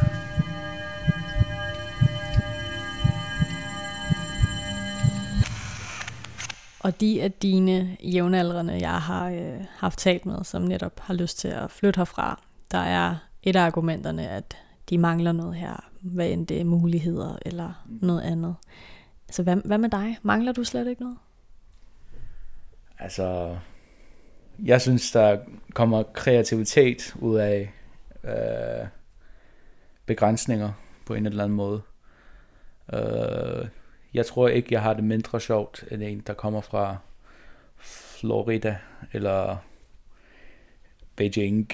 Og 6.89 7.01
de 7.01 7.23
af 7.23 7.33
dine 7.33 7.97
jævnaldrende, 8.03 8.79
jeg 8.81 9.01
har 9.03 9.31
øh, 9.31 9.65
haft 9.77 9.99
talt 9.99 10.27
med, 10.27 10.45
som 10.45 10.63
netop 10.63 11.01
har 11.01 11.15
lyst 11.15 11.39
til 11.39 11.49
at 11.49 11.71
flytte 11.71 11.99
herfra, 11.99 12.43
der 12.71 12.79
er 12.79 13.17
et 13.43 13.57
af 13.57 13.61
argumenterne, 13.61 14.29
at 14.29 14.57
de 14.91 14.99
mangler 14.99 15.33
noget 15.33 15.55
her, 15.55 15.91
hvad 16.01 16.29
end 16.29 16.47
det 16.47 16.61
er 16.61 16.65
muligheder 16.65 17.39
eller 17.47 17.85
noget 17.87 18.23
andet. 18.23 18.55
Så 19.31 19.43
hvad, 19.43 19.57
hvad 19.57 19.79
med 19.79 19.89
dig? 19.89 20.19
Mangler 20.23 20.53
du 20.53 20.65
slet 20.65 20.89
ikke 20.89 21.03
noget? 21.03 21.19
Altså, 22.99 23.57
jeg 24.65 24.81
synes, 24.81 25.13
der 25.13 25.39
kommer 25.75 26.03
kreativitet 26.03 27.17
ud 27.17 27.37
af 27.37 27.73
øh, 28.25 28.89
begrænsninger 30.07 30.73
på 31.07 31.15
en 31.15 31.27
eller 31.27 31.45
anden 31.45 31.57
måde. 31.57 31.81
Øh, 32.93 33.69
jeg 34.19 34.27
tror 34.27 34.49
ikke, 34.49 34.75
jeg 34.75 34.83
har 34.83 34.95
det 34.95 35.05
mindre 35.05 35.41
sjovt 35.41 35.85
end 35.91 36.03
en, 36.03 36.21
der 36.27 36.35
kommer 36.35 36.61
fra 36.61 36.97
Florida 37.77 38.79
eller 39.13 39.57
Beijing. 41.17 41.73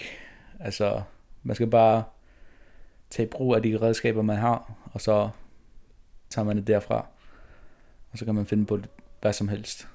Altså, 0.61 1.03
man 1.43 1.55
skal 1.55 1.71
bare 1.71 2.05
tage 3.11 3.29
brug 3.29 3.55
af 3.55 3.63
de 3.63 3.79
redskaber, 3.83 4.23
man 4.23 4.37
har, 4.37 4.73
og 4.93 5.01
så 5.01 5.31
tager 6.31 6.47
man 6.47 6.57
det 6.57 6.67
derfra. 6.67 7.07
Og 8.13 8.19
så 8.19 8.25
kan 8.25 8.35
man 8.35 8.47
finde 8.47 8.67
på 8.67 8.79
hvad 9.21 9.33
som 9.33 9.49
helst. 9.49 9.89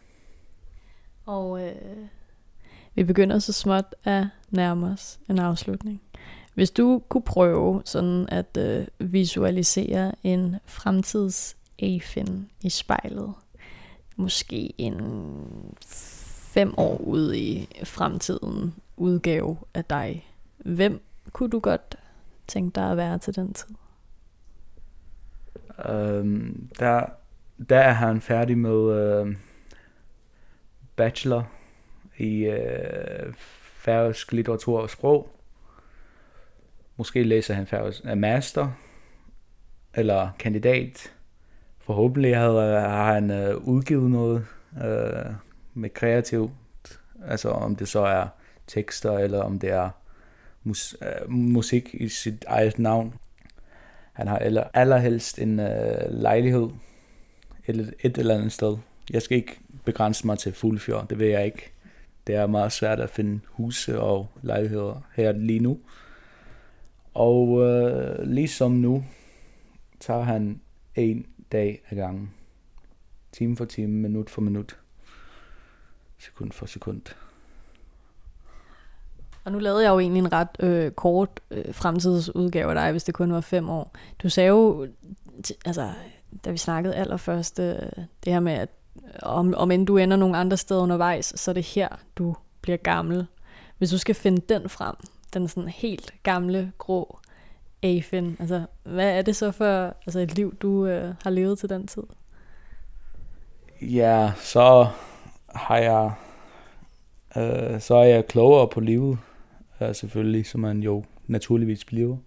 Og 1.25 1.67
øh, 1.67 2.07
vi 2.95 3.03
begynder 3.03 3.39
så 3.39 3.53
småt 3.53 3.95
at 4.03 4.25
nærme 4.49 4.88
os 4.88 5.19
en 5.29 5.39
afslutning. 5.39 6.01
Hvis 6.53 6.71
du 6.71 7.01
kunne 7.09 7.23
prøve 7.23 7.81
sådan 7.85 8.29
at 8.29 8.57
øh, 8.57 8.88
visualisere 8.99 10.12
en 10.23 10.55
fremtids 10.65 11.59
Afin 11.81 12.49
i 12.63 12.69
spejlet, 12.69 13.33
måske 14.15 14.73
en 14.77 15.01
fem 15.87 16.73
år 16.77 16.97
ude 16.97 17.39
i 17.39 17.67
fremtiden 17.83 18.75
udgave 18.97 19.57
af 19.73 19.85
dig, 19.85 20.29
hvem 20.57 21.01
kunne 21.31 21.49
du 21.49 21.59
godt 21.59 21.95
tænke 22.47 22.75
dig 22.75 22.91
at 22.91 22.97
være 22.97 23.17
til 23.17 23.35
den 23.35 23.53
tid? 23.53 23.75
Um, 25.89 26.69
der, 26.79 27.05
der 27.69 27.79
er 27.79 27.91
han 27.91 28.21
færdig 28.21 28.57
med 28.57 29.21
uh, 29.21 29.35
bachelor 30.95 31.51
i 32.17 32.47
uh, 32.47 33.33
færøsk 33.77 34.31
litteratur 34.31 34.81
og 34.81 34.89
sprog. 34.89 35.29
Måske 36.97 37.23
læser 37.23 37.53
han 37.53 37.67
færøsk 37.67 38.03
uh, 38.11 38.17
master 38.17 38.71
eller 39.93 40.29
kandidat. 40.39 41.13
Forhåbentlig 41.89 42.38
havde, 42.38 42.80
har 42.80 43.13
han 43.13 43.32
øh, 43.32 43.58
udgivet 43.58 44.12
noget 44.12 44.45
øh, 44.84 45.34
med 45.73 45.89
kreativt. 45.89 46.52
Altså 47.25 47.49
om 47.49 47.75
det 47.75 47.88
så 47.88 47.99
er 47.99 48.28
tekster, 48.67 49.17
eller 49.17 49.41
om 49.41 49.60
det 49.60 49.69
er 49.69 49.89
mus, 50.63 50.95
øh, 51.02 51.32
musik 51.32 51.89
i 51.93 52.10
sit 52.10 52.45
eget 52.47 52.80
navn. 52.80 53.13
Han 54.13 54.28
har 54.28 54.38
aller, 54.38 54.63
allerhelst 54.73 55.39
en 55.39 55.60
øh, 55.60 56.12
lejlighed 56.12 56.69
et, 57.67 57.93
et 57.99 58.17
eller 58.17 58.36
andet 58.36 58.52
sted. 58.52 58.78
Jeg 59.10 59.21
skal 59.21 59.38
ikke 59.38 59.60
begrænse 59.86 60.25
mig 60.25 60.39
til 60.39 60.54
Fuglefjord, 60.54 61.08
det 61.10 61.19
vil 61.19 61.28
jeg 61.28 61.45
ikke. 61.45 61.71
Det 62.28 62.36
er 62.36 62.47
meget 62.47 62.71
svært 62.71 62.99
at 62.99 63.10
finde 63.10 63.39
huse 63.47 63.99
og 63.99 64.28
lejligheder 64.41 65.02
her 65.15 65.32
lige 65.32 65.60
nu. 65.60 65.80
Og 67.13 67.67
øh, 67.67 68.23
ligesom 68.23 68.71
nu, 68.71 69.04
tager 69.99 70.23
han 70.23 70.62
en 70.95 71.25
dag 71.51 71.81
ad 71.89 71.97
gangen. 71.97 72.33
Time 73.31 73.57
for 73.57 73.65
time, 73.65 73.93
minut 73.93 74.29
for 74.29 74.41
minut. 74.41 74.79
Sekund 76.17 76.51
for 76.51 76.65
sekund. 76.65 77.01
Og 79.43 79.51
nu 79.51 79.59
lavede 79.59 79.83
jeg 79.83 79.89
jo 79.89 79.99
egentlig 79.99 80.19
en 80.19 80.33
ret 80.33 80.49
øh, 80.59 80.91
kort 80.91 81.39
øh, 81.51 81.73
fremtidsudgave 81.73 82.69
af 82.69 82.75
dig, 82.75 82.91
hvis 82.91 83.03
det 83.03 83.13
kun 83.13 83.33
var 83.33 83.41
fem 83.41 83.69
år. 83.69 83.95
Du 84.23 84.29
sagde 84.29 84.49
jo, 84.49 84.88
t- 85.47 85.59
altså, 85.65 85.91
da 86.45 86.51
vi 86.51 86.57
snakkede 86.57 86.95
allerførst, 86.95 87.59
øh, 87.59 87.75
det 88.23 88.33
her 88.33 88.39
med, 88.39 88.53
at 88.53 88.69
om, 89.21 89.53
om 89.57 89.71
end 89.71 89.88
du 89.88 89.97
ender 89.97 90.17
nogle 90.17 90.38
andre 90.38 90.57
steder 90.57 90.81
undervejs, 90.81 91.33
så 91.35 91.51
er 91.51 91.53
det 91.53 91.63
her, 91.63 91.88
du 92.15 92.35
bliver 92.62 92.77
gammel. 92.77 93.27
Hvis 93.77 93.89
du 93.89 93.97
skal 93.97 94.15
finde 94.15 94.41
den 94.49 94.69
frem, 94.69 94.95
den 95.33 95.47
sådan 95.47 95.69
helt 95.69 96.13
gamle, 96.23 96.71
grå 96.77 97.19
Afin, 97.83 98.37
altså, 98.39 98.65
hvad 98.83 99.17
er 99.17 99.21
det 99.21 99.35
så 99.35 99.51
for 99.51 99.95
altså, 100.05 100.19
et 100.19 100.35
liv, 100.35 100.55
du 100.55 100.85
øh, 100.85 101.13
har 101.23 101.29
levet 101.29 101.59
til 101.59 101.69
den 101.69 101.87
tid? 101.87 102.03
Ja, 103.81 104.31
så 104.37 104.87
har 105.55 105.77
jeg, 105.77 106.11
øh, 107.37 107.79
så 107.79 107.95
er 107.95 108.03
jeg 108.03 108.27
klogere 108.27 108.67
på 108.67 108.79
livet, 108.79 109.17
øh, 109.81 109.95
selvfølgelig, 109.95 110.45
som 110.45 110.61
man 110.61 110.83
jo 110.83 111.03
naturligvis 111.27 111.85
bliver. 111.85 112.17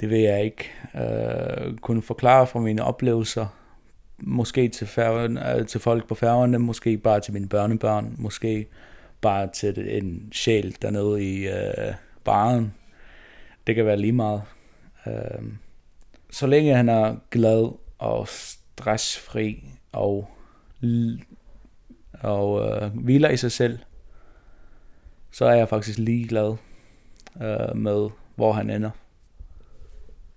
Det 0.00 0.10
vil 0.10 0.20
jeg 0.20 0.44
ikke 0.44 0.70
øh, 0.94 1.76
kunne 1.76 2.02
forklare 2.02 2.46
fra 2.46 2.60
mine 2.60 2.84
oplevelser, 2.84 3.46
måske 4.18 4.68
til, 4.68 4.86
færgen, 4.86 5.38
øh, 5.38 5.66
til 5.66 5.80
folk 5.80 6.08
på 6.08 6.14
færgerne, 6.14 6.58
måske 6.58 6.96
bare 6.96 7.20
til 7.20 7.32
mine 7.32 7.48
børnebørn, 7.48 8.14
måske 8.18 8.66
bare 9.20 9.48
til 9.54 10.02
en 10.02 10.28
sjæl 10.32 10.76
dernede 10.82 11.24
i 11.24 11.48
øh, 11.48 11.94
baren. 12.24 12.74
Det 13.66 13.74
kan 13.74 13.86
være 13.86 13.96
lige 13.96 14.12
meget. 14.12 14.42
Øh, 15.06 15.42
så 16.30 16.46
længe 16.46 16.74
han 16.74 16.88
er 16.88 17.16
glad 17.30 17.72
og 17.98 18.28
stressfri 18.28 19.64
og, 19.92 20.28
og 22.20 22.66
øh, 22.66 22.98
hviler 22.98 23.28
i 23.30 23.36
sig 23.36 23.52
selv, 23.52 23.78
så 25.30 25.44
er 25.44 25.54
jeg 25.54 25.68
faktisk 25.68 25.98
ligeglad 25.98 26.56
øh, 27.42 27.76
med, 27.76 28.10
hvor 28.34 28.52
han 28.52 28.70
ender. 28.70 28.90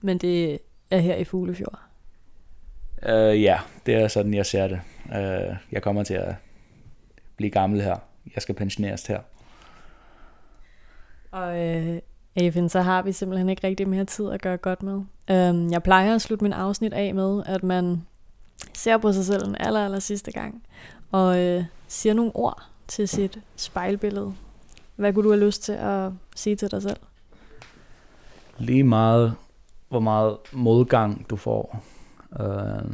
Men 0.02 0.18
det 0.18 0.60
er 0.92 1.00
her 1.00 1.16
i 1.16 1.24
Fuglefjord. 1.24 1.80
Øh, 3.04 3.44
ja, 3.44 3.60
det 3.86 3.96
er 3.96 4.08
sådan, 4.08 4.34
jeg 4.34 4.46
ser 4.46 4.68
det. 4.68 4.82
Øh, 5.16 5.56
jeg 5.72 5.82
kommer 5.82 6.04
til 6.04 6.14
at 6.14 6.36
blive 7.36 7.52
gammel 7.52 7.82
her. 7.82 7.98
Jeg 8.36 8.42
skal 8.42 8.56
pensioneres 8.56 9.08
her. 9.08 9.20
Og 11.32 11.66
øh, 11.66 12.00
Even, 12.40 12.70
så 12.70 12.82
har 12.82 13.02
vi 13.02 13.12
simpelthen 13.12 13.50
ikke 13.50 13.68
rigtig 13.68 13.90
mere 13.90 14.06
tid 14.06 14.30
at 14.30 14.42
gøre 14.42 14.58
godt 14.58 14.84
med. 14.84 15.02
Øhm, 15.32 15.72
jeg 15.72 15.84
plejer 15.84 16.16
at 16.16 16.22
slutte 16.22 16.44
min 16.44 16.54
afsnit 16.54 16.94
af 16.94 17.16
med, 17.16 17.44
at 17.46 17.64
man 17.64 18.06
ser 18.74 18.98
på 18.98 19.14
sig 19.14 19.26
selv 19.26 19.48
en 19.48 19.56
aller, 19.60 19.86
aller 19.86 20.00
sidste 20.00 20.32
gang, 20.32 20.64
og 21.12 21.40
øh, 21.40 21.64
siger 21.88 22.14
nogle 22.14 22.32
ord 22.36 22.64
til 22.88 23.08
sit 23.08 23.40
spejlbillede. 23.56 24.34
Hvad 24.96 25.14
kunne 25.14 25.24
du 25.24 25.32
have 25.32 25.46
lyst 25.46 25.64
til 25.64 25.74
at 25.74 26.12
sige 26.36 26.56
til 26.56 26.72
dig 26.72 26.82
selv? 26.82 27.00
Lige 28.58 28.84
meget, 28.84 29.36
hvor 29.90 30.00
meget 30.00 30.38
modgang 30.54 31.30
du 31.30 31.36
får, 31.36 31.84
øh, 32.40 32.92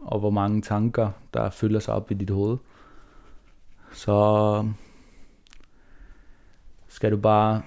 og 0.00 0.18
hvor 0.20 0.30
mange 0.30 0.62
tanker, 0.62 1.10
der 1.34 1.50
fylder 1.50 1.80
sig 1.80 1.94
op 1.94 2.10
i 2.10 2.14
dit 2.14 2.30
hoved, 2.30 2.56
så 3.92 4.68
skal 6.88 7.12
du 7.12 7.16
bare 7.16 7.62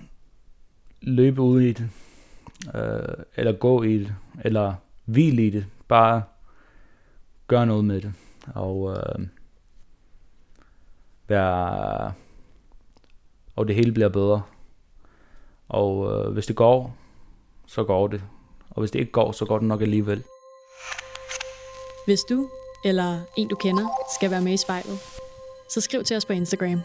løbe 1.02 1.42
ud 1.42 1.62
i 1.62 1.74
det, 1.74 1.90
øh, 2.76 3.26
eller 3.36 3.52
gå 3.52 3.84
i 3.84 3.98
det, 3.98 4.16
eller 4.44 4.74
hvile 5.06 5.48
i 5.48 5.50
det. 5.50 5.66
Bare 5.88 6.24
gør 7.48 7.66
noget 7.66 7.86
med 7.86 8.02
det, 8.02 8.14
og 8.56 8.92
øh, 8.92 9.28
være, 11.28 12.14
og 13.56 13.68
det 13.68 13.76
hele 13.76 13.92
bliver 13.92 14.10
bedre. 14.10 14.42
Og 15.70 16.12
øh, 16.12 16.34
hvis 16.34 16.46
det 16.46 16.56
går, 16.56 16.96
så 17.66 17.84
går 17.84 18.08
det. 18.08 18.22
Og 18.70 18.80
hvis 18.80 18.92
det 18.92 19.00
ikke 19.00 19.12
går, 19.12 19.32
så 19.32 19.46
går 19.46 19.60
det 19.60 19.68
nok 19.68 19.82
alligevel. 19.82 20.24
Hvis 22.06 22.20
du 22.30 22.50
eller 22.86 23.20
en 23.38 23.48
du 23.48 23.56
kender 23.56 23.88
skal 24.16 24.32
være 24.32 24.42
med 24.42 24.54
i 24.54 24.58
spejlet, 24.58 25.00
så 25.70 25.82
skriv 25.82 26.04
til 26.04 26.18
os 26.18 26.26
på 26.26 26.34
Instagram. 26.34 26.82